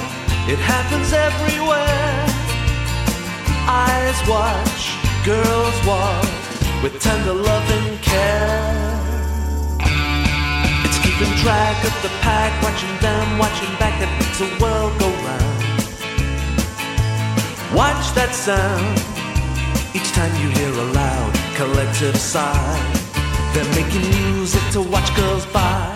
it 0.48 0.60
happens 0.60 1.14
everywhere. 1.14 2.26
Eyes 3.68 4.20
watch, 4.28 4.71
girls 5.24 5.86
walk 5.86 6.24
with 6.82 7.00
tender 7.00 7.34
love 7.34 7.70
and 7.70 8.02
care. 8.02 8.98
It's 10.84 10.98
keeping 10.98 11.34
track 11.38 11.78
of 11.86 11.94
the 12.02 12.10
pack, 12.22 12.52
watching 12.64 12.90
them, 13.02 13.38
watching 13.38 13.70
back 13.78 14.00
that 14.00 14.10
makes 14.18 14.40
the 14.40 14.50
world 14.58 14.98
go 14.98 15.10
round. 15.28 15.62
Watch 17.76 18.14
that 18.16 18.34
sound 18.34 18.98
each 19.94 20.12
time 20.12 20.34
you 20.42 20.50
hear 20.58 20.74
a 20.74 20.88
loud 20.92 21.34
collective 21.56 22.18
sigh. 22.18 22.80
They're 23.54 23.74
making 23.76 24.10
music 24.10 24.64
to 24.72 24.82
watch 24.82 25.16
girls 25.16 25.46
by. 25.48 25.91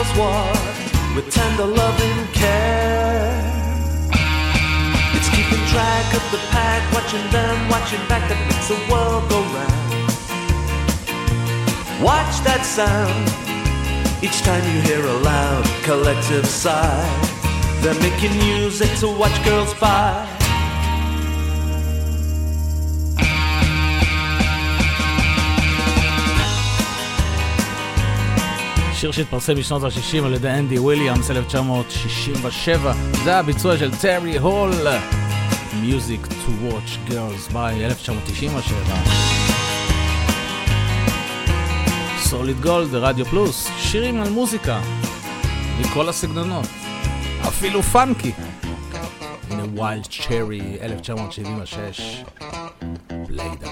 Girls 0.00 0.18
walk 0.18 0.56
with 1.14 1.30
tender 1.30 1.66
love 1.66 2.00
and 2.00 2.32
care. 2.32 3.30
It's 5.14 5.28
keeping 5.28 5.64
track 5.66 6.14
of 6.14 6.24
the 6.30 6.38
pack, 6.50 6.80
watching 6.94 7.30
them, 7.30 7.68
watching 7.68 8.00
back 8.08 8.26
that 8.28 8.40
makes 8.48 8.68
the 8.68 8.80
world 8.90 9.28
go 9.28 9.40
round. 9.56 9.90
Watch 12.02 12.40
that 12.44 12.62
sound 12.64 13.28
each 14.24 14.40
time 14.40 14.64
you 14.72 14.80
hear 14.80 15.04
a 15.04 15.18
loud 15.20 15.66
collective 15.82 16.46
sigh. 16.46 17.04
They're 17.82 18.00
making 18.00 18.36
music 18.38 18.90
to 19.00 19.08
watch 19.08 19.44
girls 19.44 19.74
by. 19.74 20.39
שיר 29.00 29.12
שהתפרסם 29.12 29.54
בשנות 29.54 29.82
ה-60 29.82 30.24
על 30.24 30.34
ידי 30.34 30.50
אנדי 30.50 30.78
וויליאמס 30.78 31.30
1967. 31.30 32.92
זה 33.24 33.36
הביצוע 33.36 33.78
של 33.78 33.96
טרי 33.96 34.38
הול, 34.38 34.72
Music 35.72 36.28
to 36.28 36.72
Watch 36.72 37.10
Girls 37.10 37.52
by 37.52 37.72
1997. 37.80 38.76
Solid 42.18 42.60
Gold 42.60 42.88
ורדיו 42.90 43.24
פלוס, 43.24 43.68
שירים 43.78 44.20
על 44.20 44.30
מוזיקה, 44.30 44.80
מכל 45.80 46.08
הסגנונות, 46.08 46.66
אפילו 47.48 47.82
funky. 47.82 48.32
הנה 49.50 49.62
Wild 49.74 50.06
Cherry 50.06 50.78
1976, 50.82 52.24
play 53.10 53.64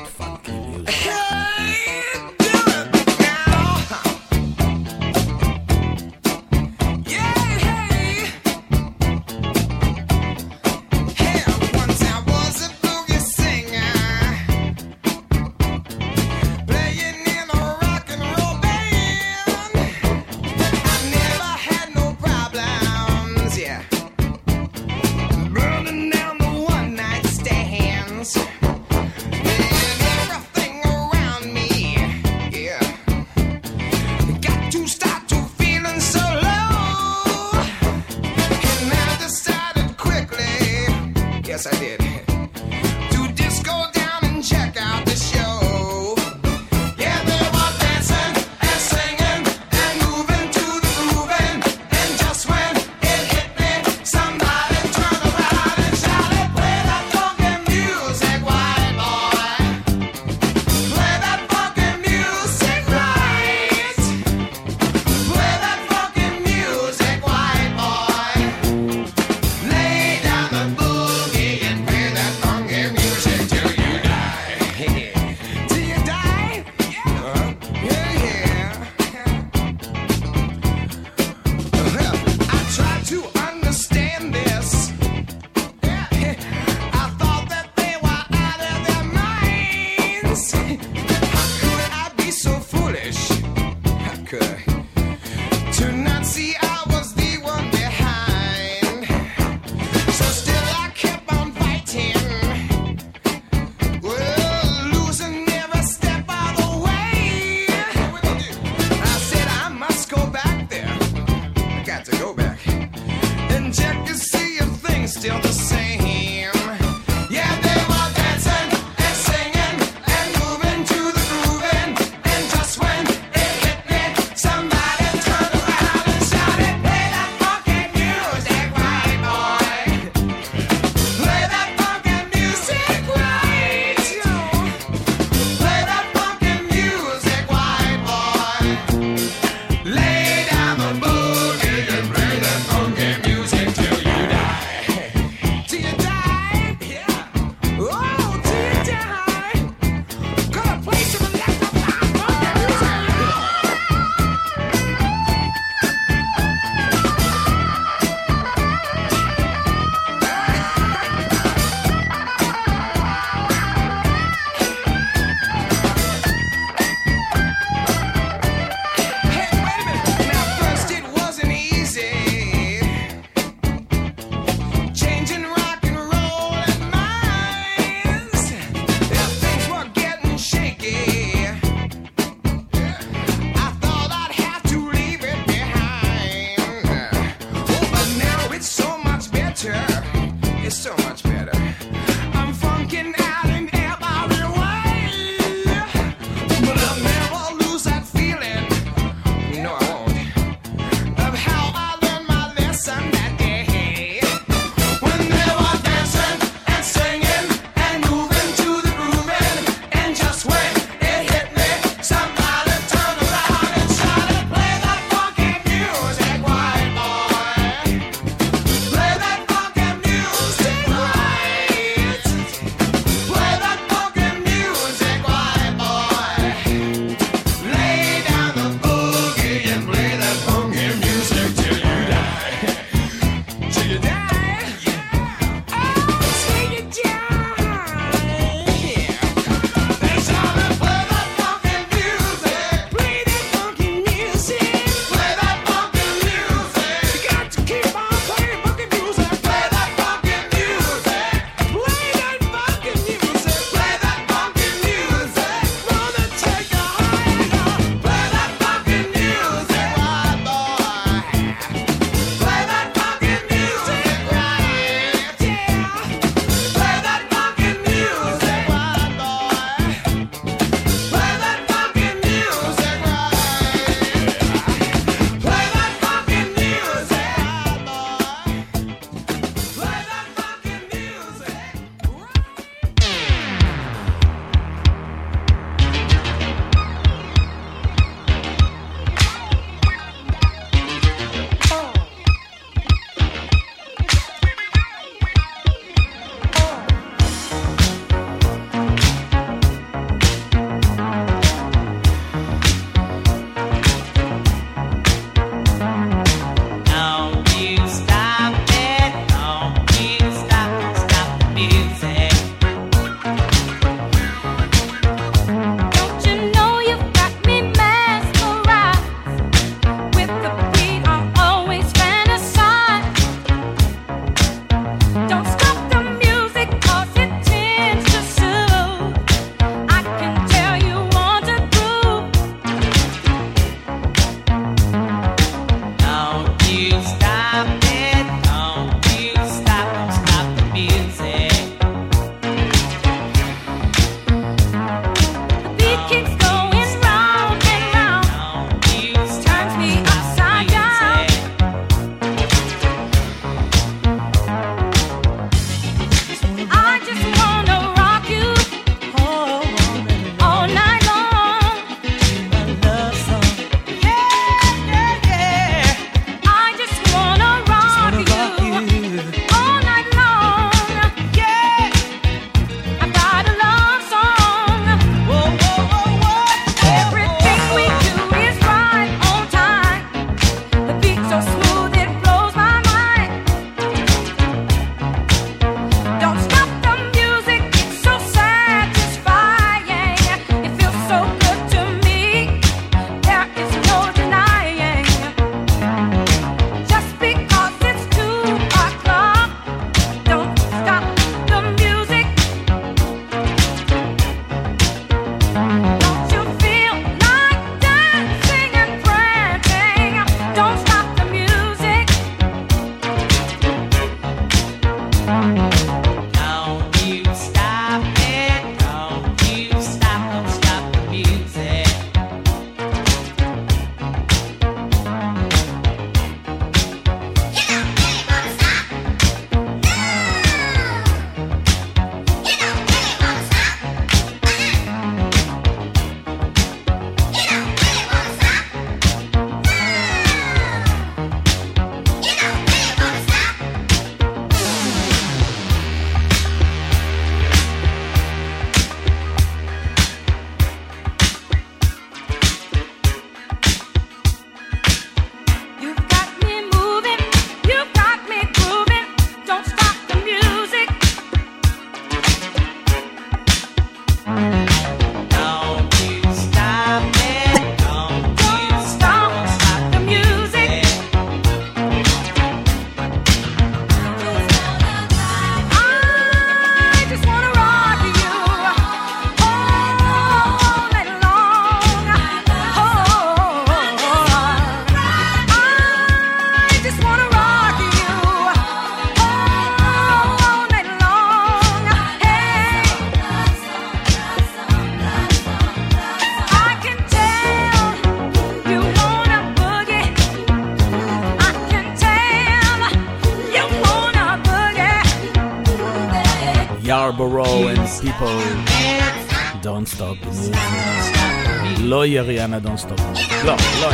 אריאנה 512.19 512.59
דונסטופ. 512.59 513.01
לא, 513.45 513.57
לא 513.81 513.91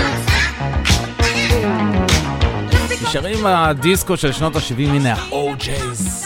נשארים 3.02 3.46
הדיסקו 3.46 4.16
של 4.16 4.32
שנות 4.32 4.56
ה-70, 4.56 4.78
הנה 4.78 5.12
ה-O.J's. 5.14 6.23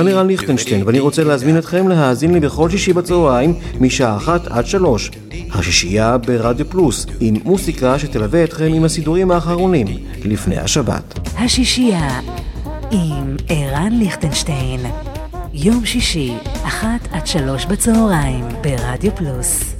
כאן 0.00 0.08
ערן 0.08 0.26
ליכטנשטיין, 0.26 0.82
ואני 0.86 1.00
רוצה 1.00 1.24
להזמין 1.24 1.58
אתכם 1.58 1.88
להאזין 1.88 2.34
לי 2.34 2.40
בכל 2.40 2.70
שישי 2.70 2.92
בצהריים, 2.92 3.54
משעה 3.80 4.16
אחת 4.16 4.46
עד 4.46 4.66
שלוש. 4.66 5.10
השישייה 5.52 6.18
ברדיו 6.18 6.70
פלוס, 6.70 7.06
עם 7.20 7.34
מוסיקה 7.44 7.98
שתלווה 7.98 8.44
אתכם 8.44 8.64
עם 8.74 8.84
הסידורים 8.84 9.30
האחרונים, 9.30 9.86
לפני 10.24 10.58
השבת. 10.58 11.18
השישייה 11.38 12.20
עם 12.90 13.36
ערן 13.48 13.92
ליכטנשטיין, 13.92 14.80
יום 15.52 15.86
שישי, 15.86 16.32
אחת 16.62 17.08
עד 17.12 17.26
שלוש 17.26 17.66
בצהריים, 17.66 18.44
ברדיו 18.62 19.16
פלוס. 19.16 19.74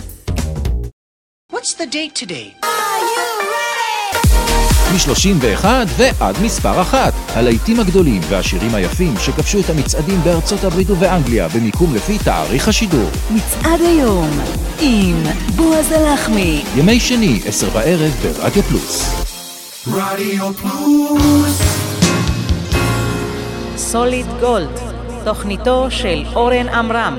What's 1.52 1.74
the 1.74 1.86
date 1.92 2.24
today? 2.24 2.59
מ-31 4.92 5.66
ועד 5.96 6.36
מספר 6.42 6.80
אחת. 6.80 7.12
הלהיטים 7.28 7.80
הגדולים 7.80 8.20
והשירים 8.28 8.74
היפים 8.74 9.14
שכבשו 9.18 9.60
את 9.60 9.70
המצעדים 9.70 10.20
בארצות 10.24 10.64
הברית 10.64 10.90
ובאנגליה 10.90 11.48
במיקום 11.48 11.94
לפי 11.94 12.18
תאריך 12.18 12.68
השידור. 12.68 13.10
מצעד 13.30 13.80
היום 13.80 14.30
עם 14.80 15.22
בועז 15.56 15.92
הלחמי. 15.92 16.64
ימי 16.76 17.00
שני, 17.00 17.40
עשר 17.46 17.70
בערב 17.70 18.10
ברדיו 18.22 18.62
פלוס. 18.62 19.14
רדיו 19.92 20.52
פלוס. 20.54 21.62
סוליד 23.76 24.26
גולד, 24.40 24.80
תוכניתו 25.24 25.86
של 25.90 26.24
אורן 26.34 26.68
עמרם. 26.68 27.16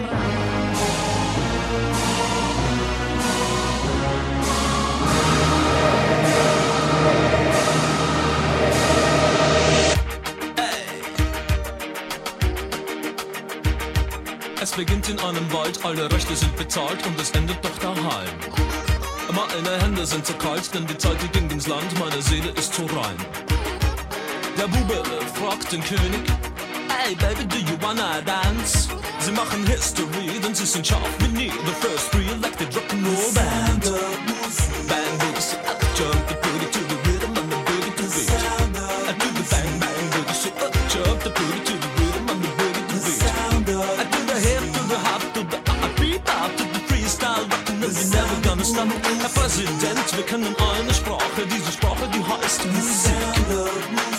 Es 14.71 14.77
beginnt 14.77 15.09
in 15.09 15.19
einem 15.19 15.51
Wald, 15.51 15.83
alle 15.83 16.09
Rechte 16.09 16.33
sind 16.33 16.55
bezahlt 16.55 17.05
und 17.05 17.19
es 17.19 17.31
endet 17.31 17.57
doch 17.61 17.77
daheim. 17.79 18.29
Meine 19.35 19.83
Hände 19.83 20.05
sind 20.05 20.25
zu 20.25 20.31
kalt, 20.35 20.73
denn 20.73 20.87
die 20.87 20.97
Zeit 20.97 21.17
die 21.21 21.27
ging 21.27 21.49
ins 21.49 21.67
Land, 21.67 21.99
meine 21.99 22.21
Seele 22.21 22.51
ist 22.51 22.73
zu 22.73 22.83
rein. 22.83 23.17
Der 24.57 24.67
Bube 24.69 25.03
fragt 25.33 25.73
den 25.73 25.83
König, 25.83 26.21
Hey 26.87 27.15
baby, 27.15 27.45
do 27.49 27.57
you 27.57 27.77
wanna 27.81 28.21
dance? 28.21 28.87
Sie 29.19 29.33
machen 29.33 29.67
History, 29.67 30.39
denn 30.41 30.55
sie 30.55 30.65
sind 30.65 30.87
scharf 30.87 31.09
wie 31.19 31.27
nie. 31.27 31.51
The 31.65 31.87
first 31.87 32.09
three, 32.11 32.29
like 32.41 32.57
they 32.57 32.67
dropping 32.67 33.03
no 33.03 33.09
band. 33.33 33.83
Band 34.87 35.37
is 35.37 35.57
action. 35.67 36.40
Präsident, 49.51 50.15
wir 50.15 50.23
kennen 50.23 50.55
eine 50.55 50.93
Sprache, 50.93 51.45
diese 51.45 51.73
Sprache, 51.73 52.07
die 52.07 52.23
heißt 52.23 52.65
Musik. 52.67 54.10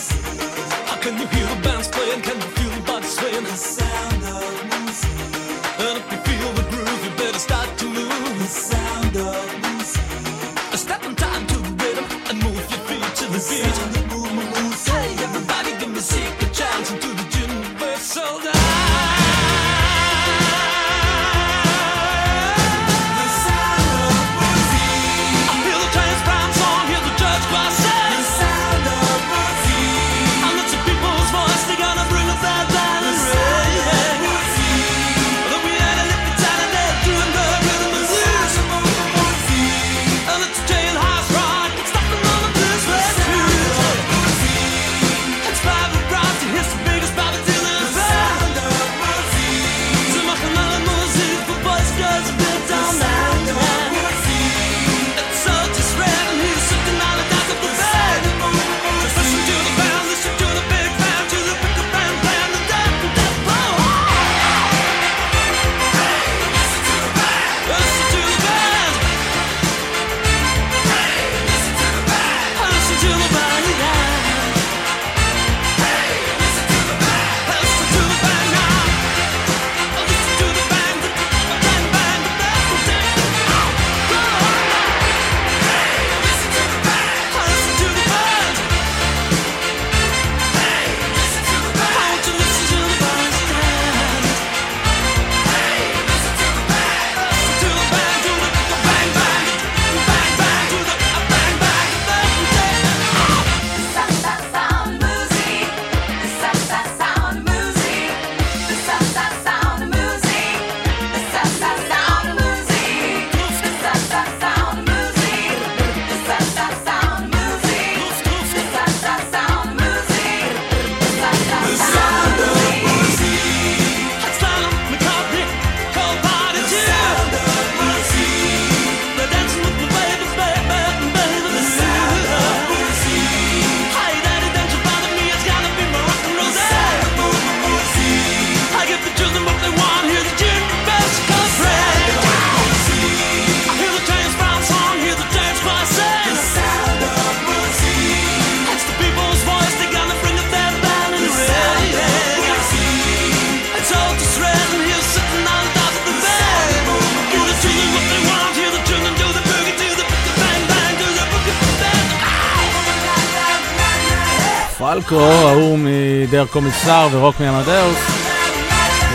פולקו, 165.09 165.23
ההוא 165.23 165.79
מדר 165.79 166.45
קומיסר 166.45 167.07
ורוק 167.11 167.39
מהמדרס, 167.39 167.97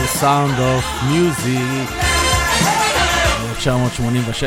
זה 0.01 0.07
סאונד 0.07 0.61
אוף 0.61 0.85
מיוזי, 1.11 1.59
1986. 3.51 4.45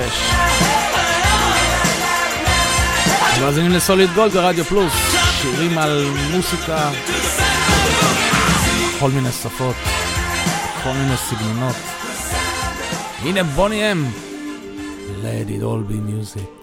מאזינים 3.42 3.72
לסוליד 3.72 4.10
גולד 4.16 4.32
ברדיו 4.32 4.66
פלוס, 4.66 4.94
שירים 5.42 5.78
על 5.78 6.08
מוסיקה, 6.32 6.90
כל 9.00 9.12
מיני 9.12 9.32
שפות, 9.32 9.76
כל 10.84 10.92
מיני 10.94 11.18
סגנונות. 11.18 11.76
הנה 13.22 13.44
בוני 13.44 13.92
אם, 13.92 14.06
Let 15.24 15.50
it 15.50 15.64
all 15.64 15.84
be 15.92 16.00
music. 16.12 16.61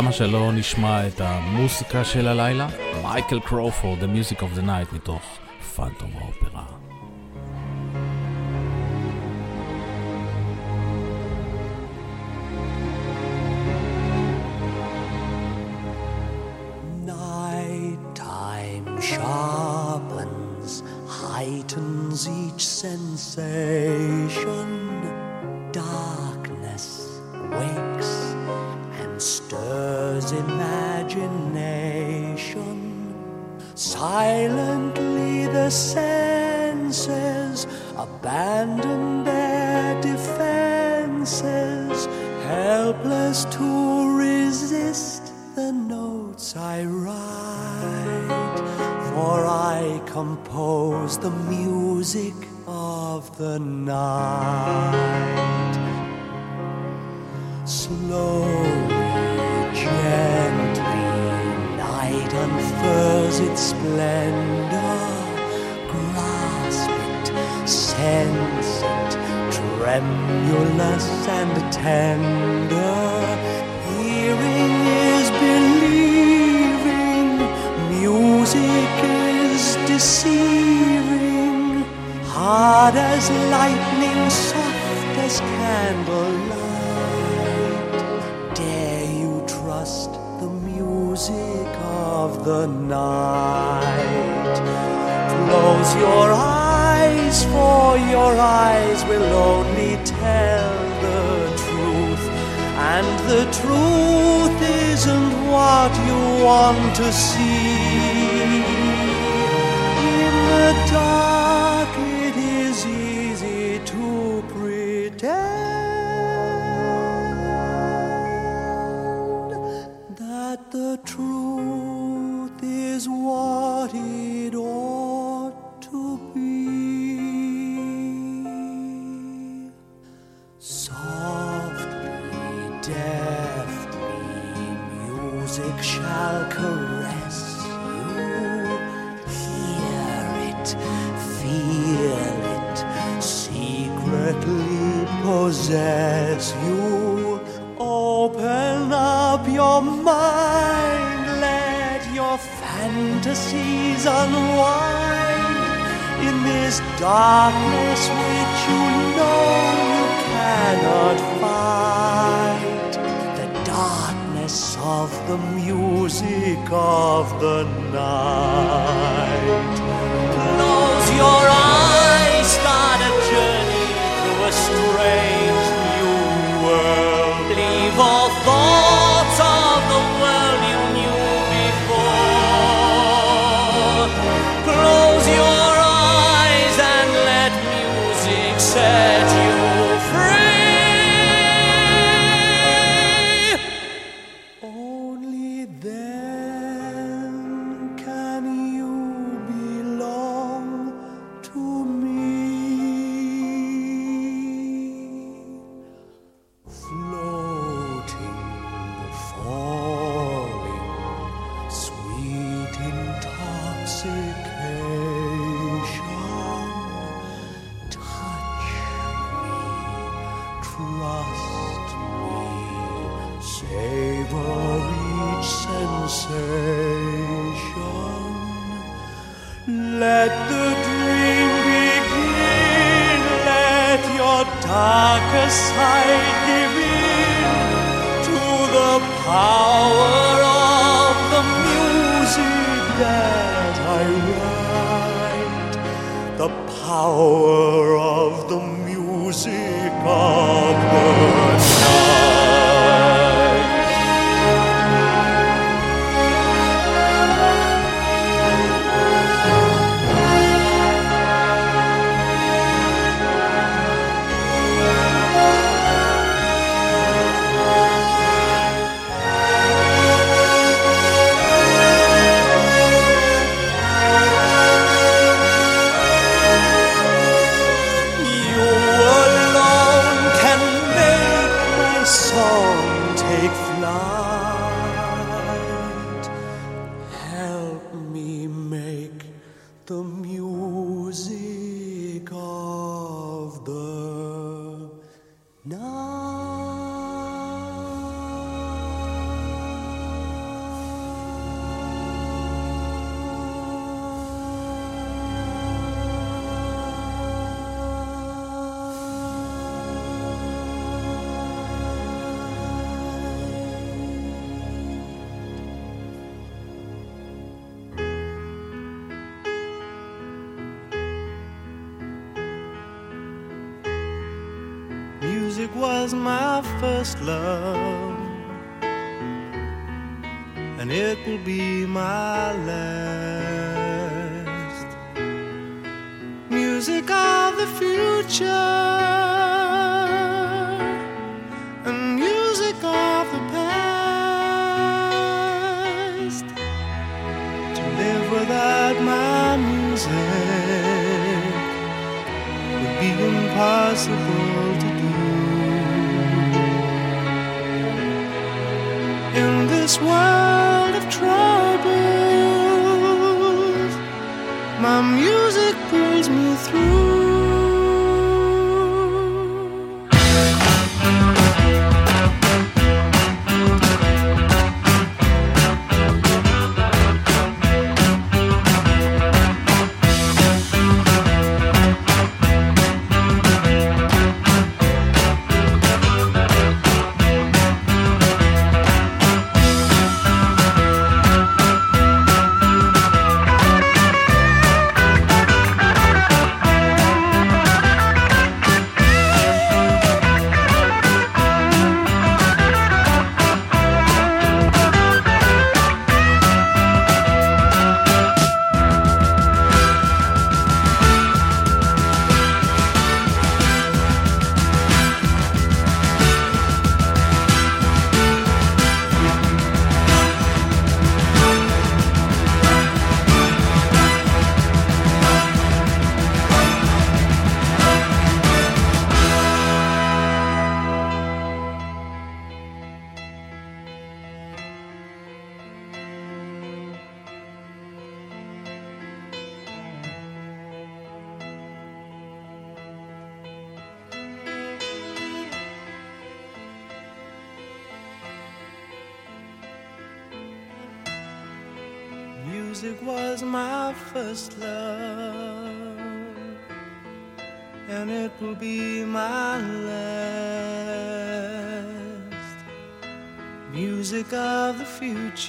למה 0.00 0.12
שלא 0.12 0.52
נשמע 0.52 1.06
את 1.06 1.20
המוסיקה 1.20 2.04
של 2.04 2.28
הלילה? 2.28 2.66
מייקל 3.02 3.40
קרופורד, 3.40 3.98
The 4.02 4.06
Music 4.06 4.38
of 4.38 4.58
the 4.58 4.62
Night 4.62 4.94
מתוך 4.94 5.22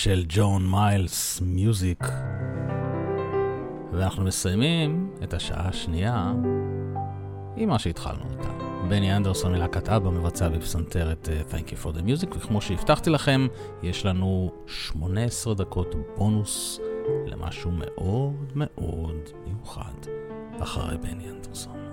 של 0.04 0.24
ג'ון 0.28 0.70
מיילס 0.70 1.40
מיוזיק. 1.40 2.04
ואנחנו 3.92 4.24
מסיימים 4.24 5.14
את 5.22 5.34
השעה 5.34 5.68
השנייה 5.68 6.32
עם 7.56 7.68
מה 7.68 7.78
שהתחלנו 7.78 8.24
איתה. 8.30 8.48
בני 8.88 9.16
אנדרסון 9.16 9.52
מלהקת 9.52 9.88
אבא 9.88 10.10
מבצע 10.10 10.48
בפסנתר 10.48 11.12
את 11.12 11.28
uh, 11.28 11.52
Thank 11.52 11.68
you 11.68 11.84
for 11.84 11.96
the 11.96 12.00
music, 12.00 12.36
וכמו 12.36 12.60
שהבטחתי 12.60 13.10
לכם, 13.10 13.46
יש 13.82 14.06
לנו 14.06 14.50
18 14.66 15.54
דקות 15.54 15.94
בונוס 16.16 16.80
למשהו 17.26 17.70
מאוד 17.70 18.52
מאוד 18.54 19.20
מיוחד 19.46 19.94
אחרי 20.60 20.98
בני 20.98 21.30
אנדרסון. 21.30 21.83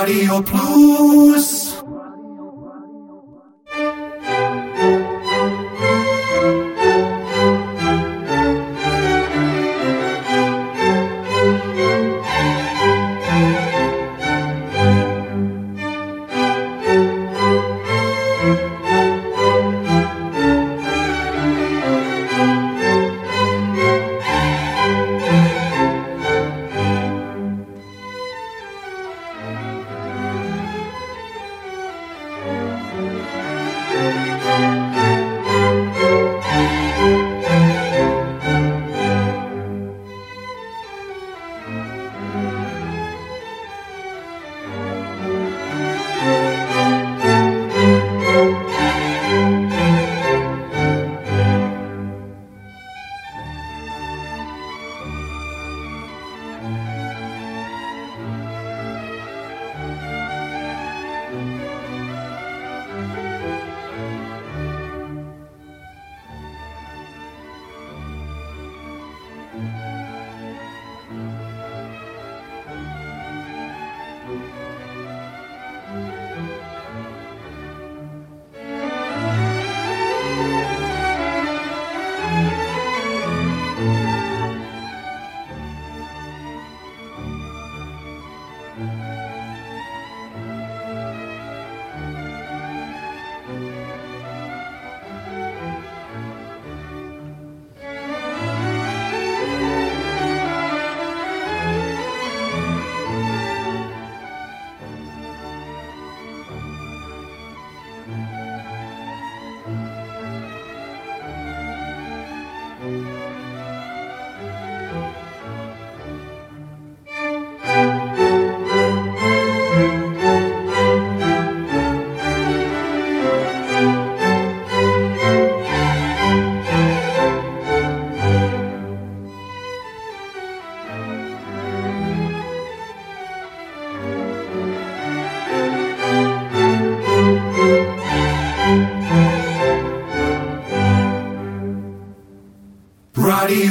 רדיו 0.00 0.44
פלוס 0.44 1.65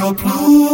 רדיו 0.00 0.16
פלוס 0.16 0.65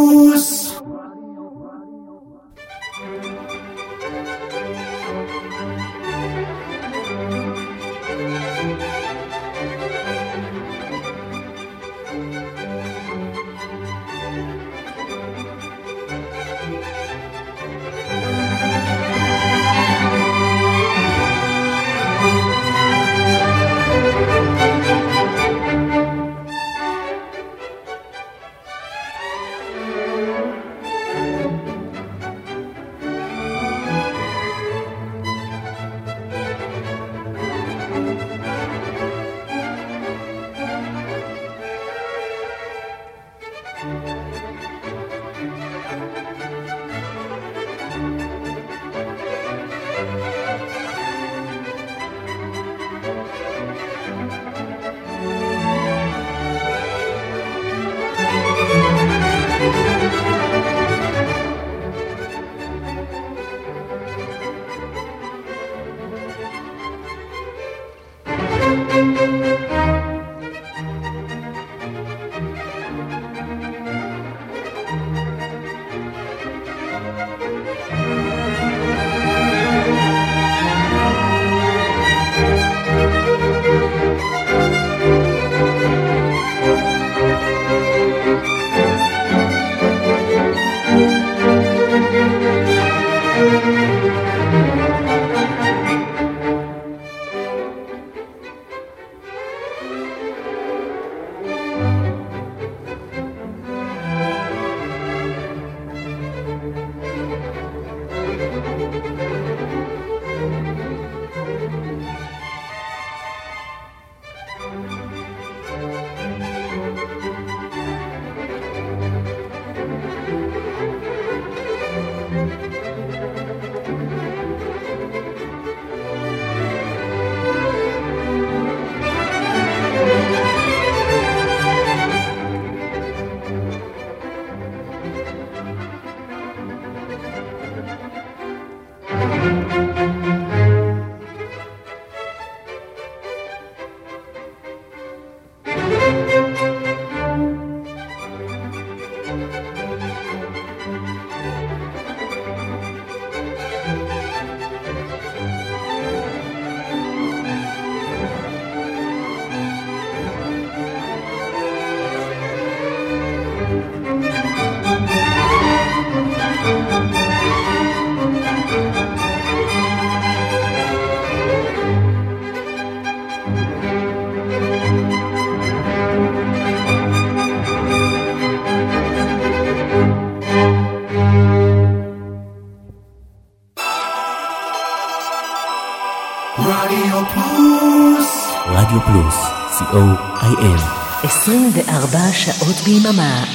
שעות 192.43 192.81
ביממה. 192.85 193.52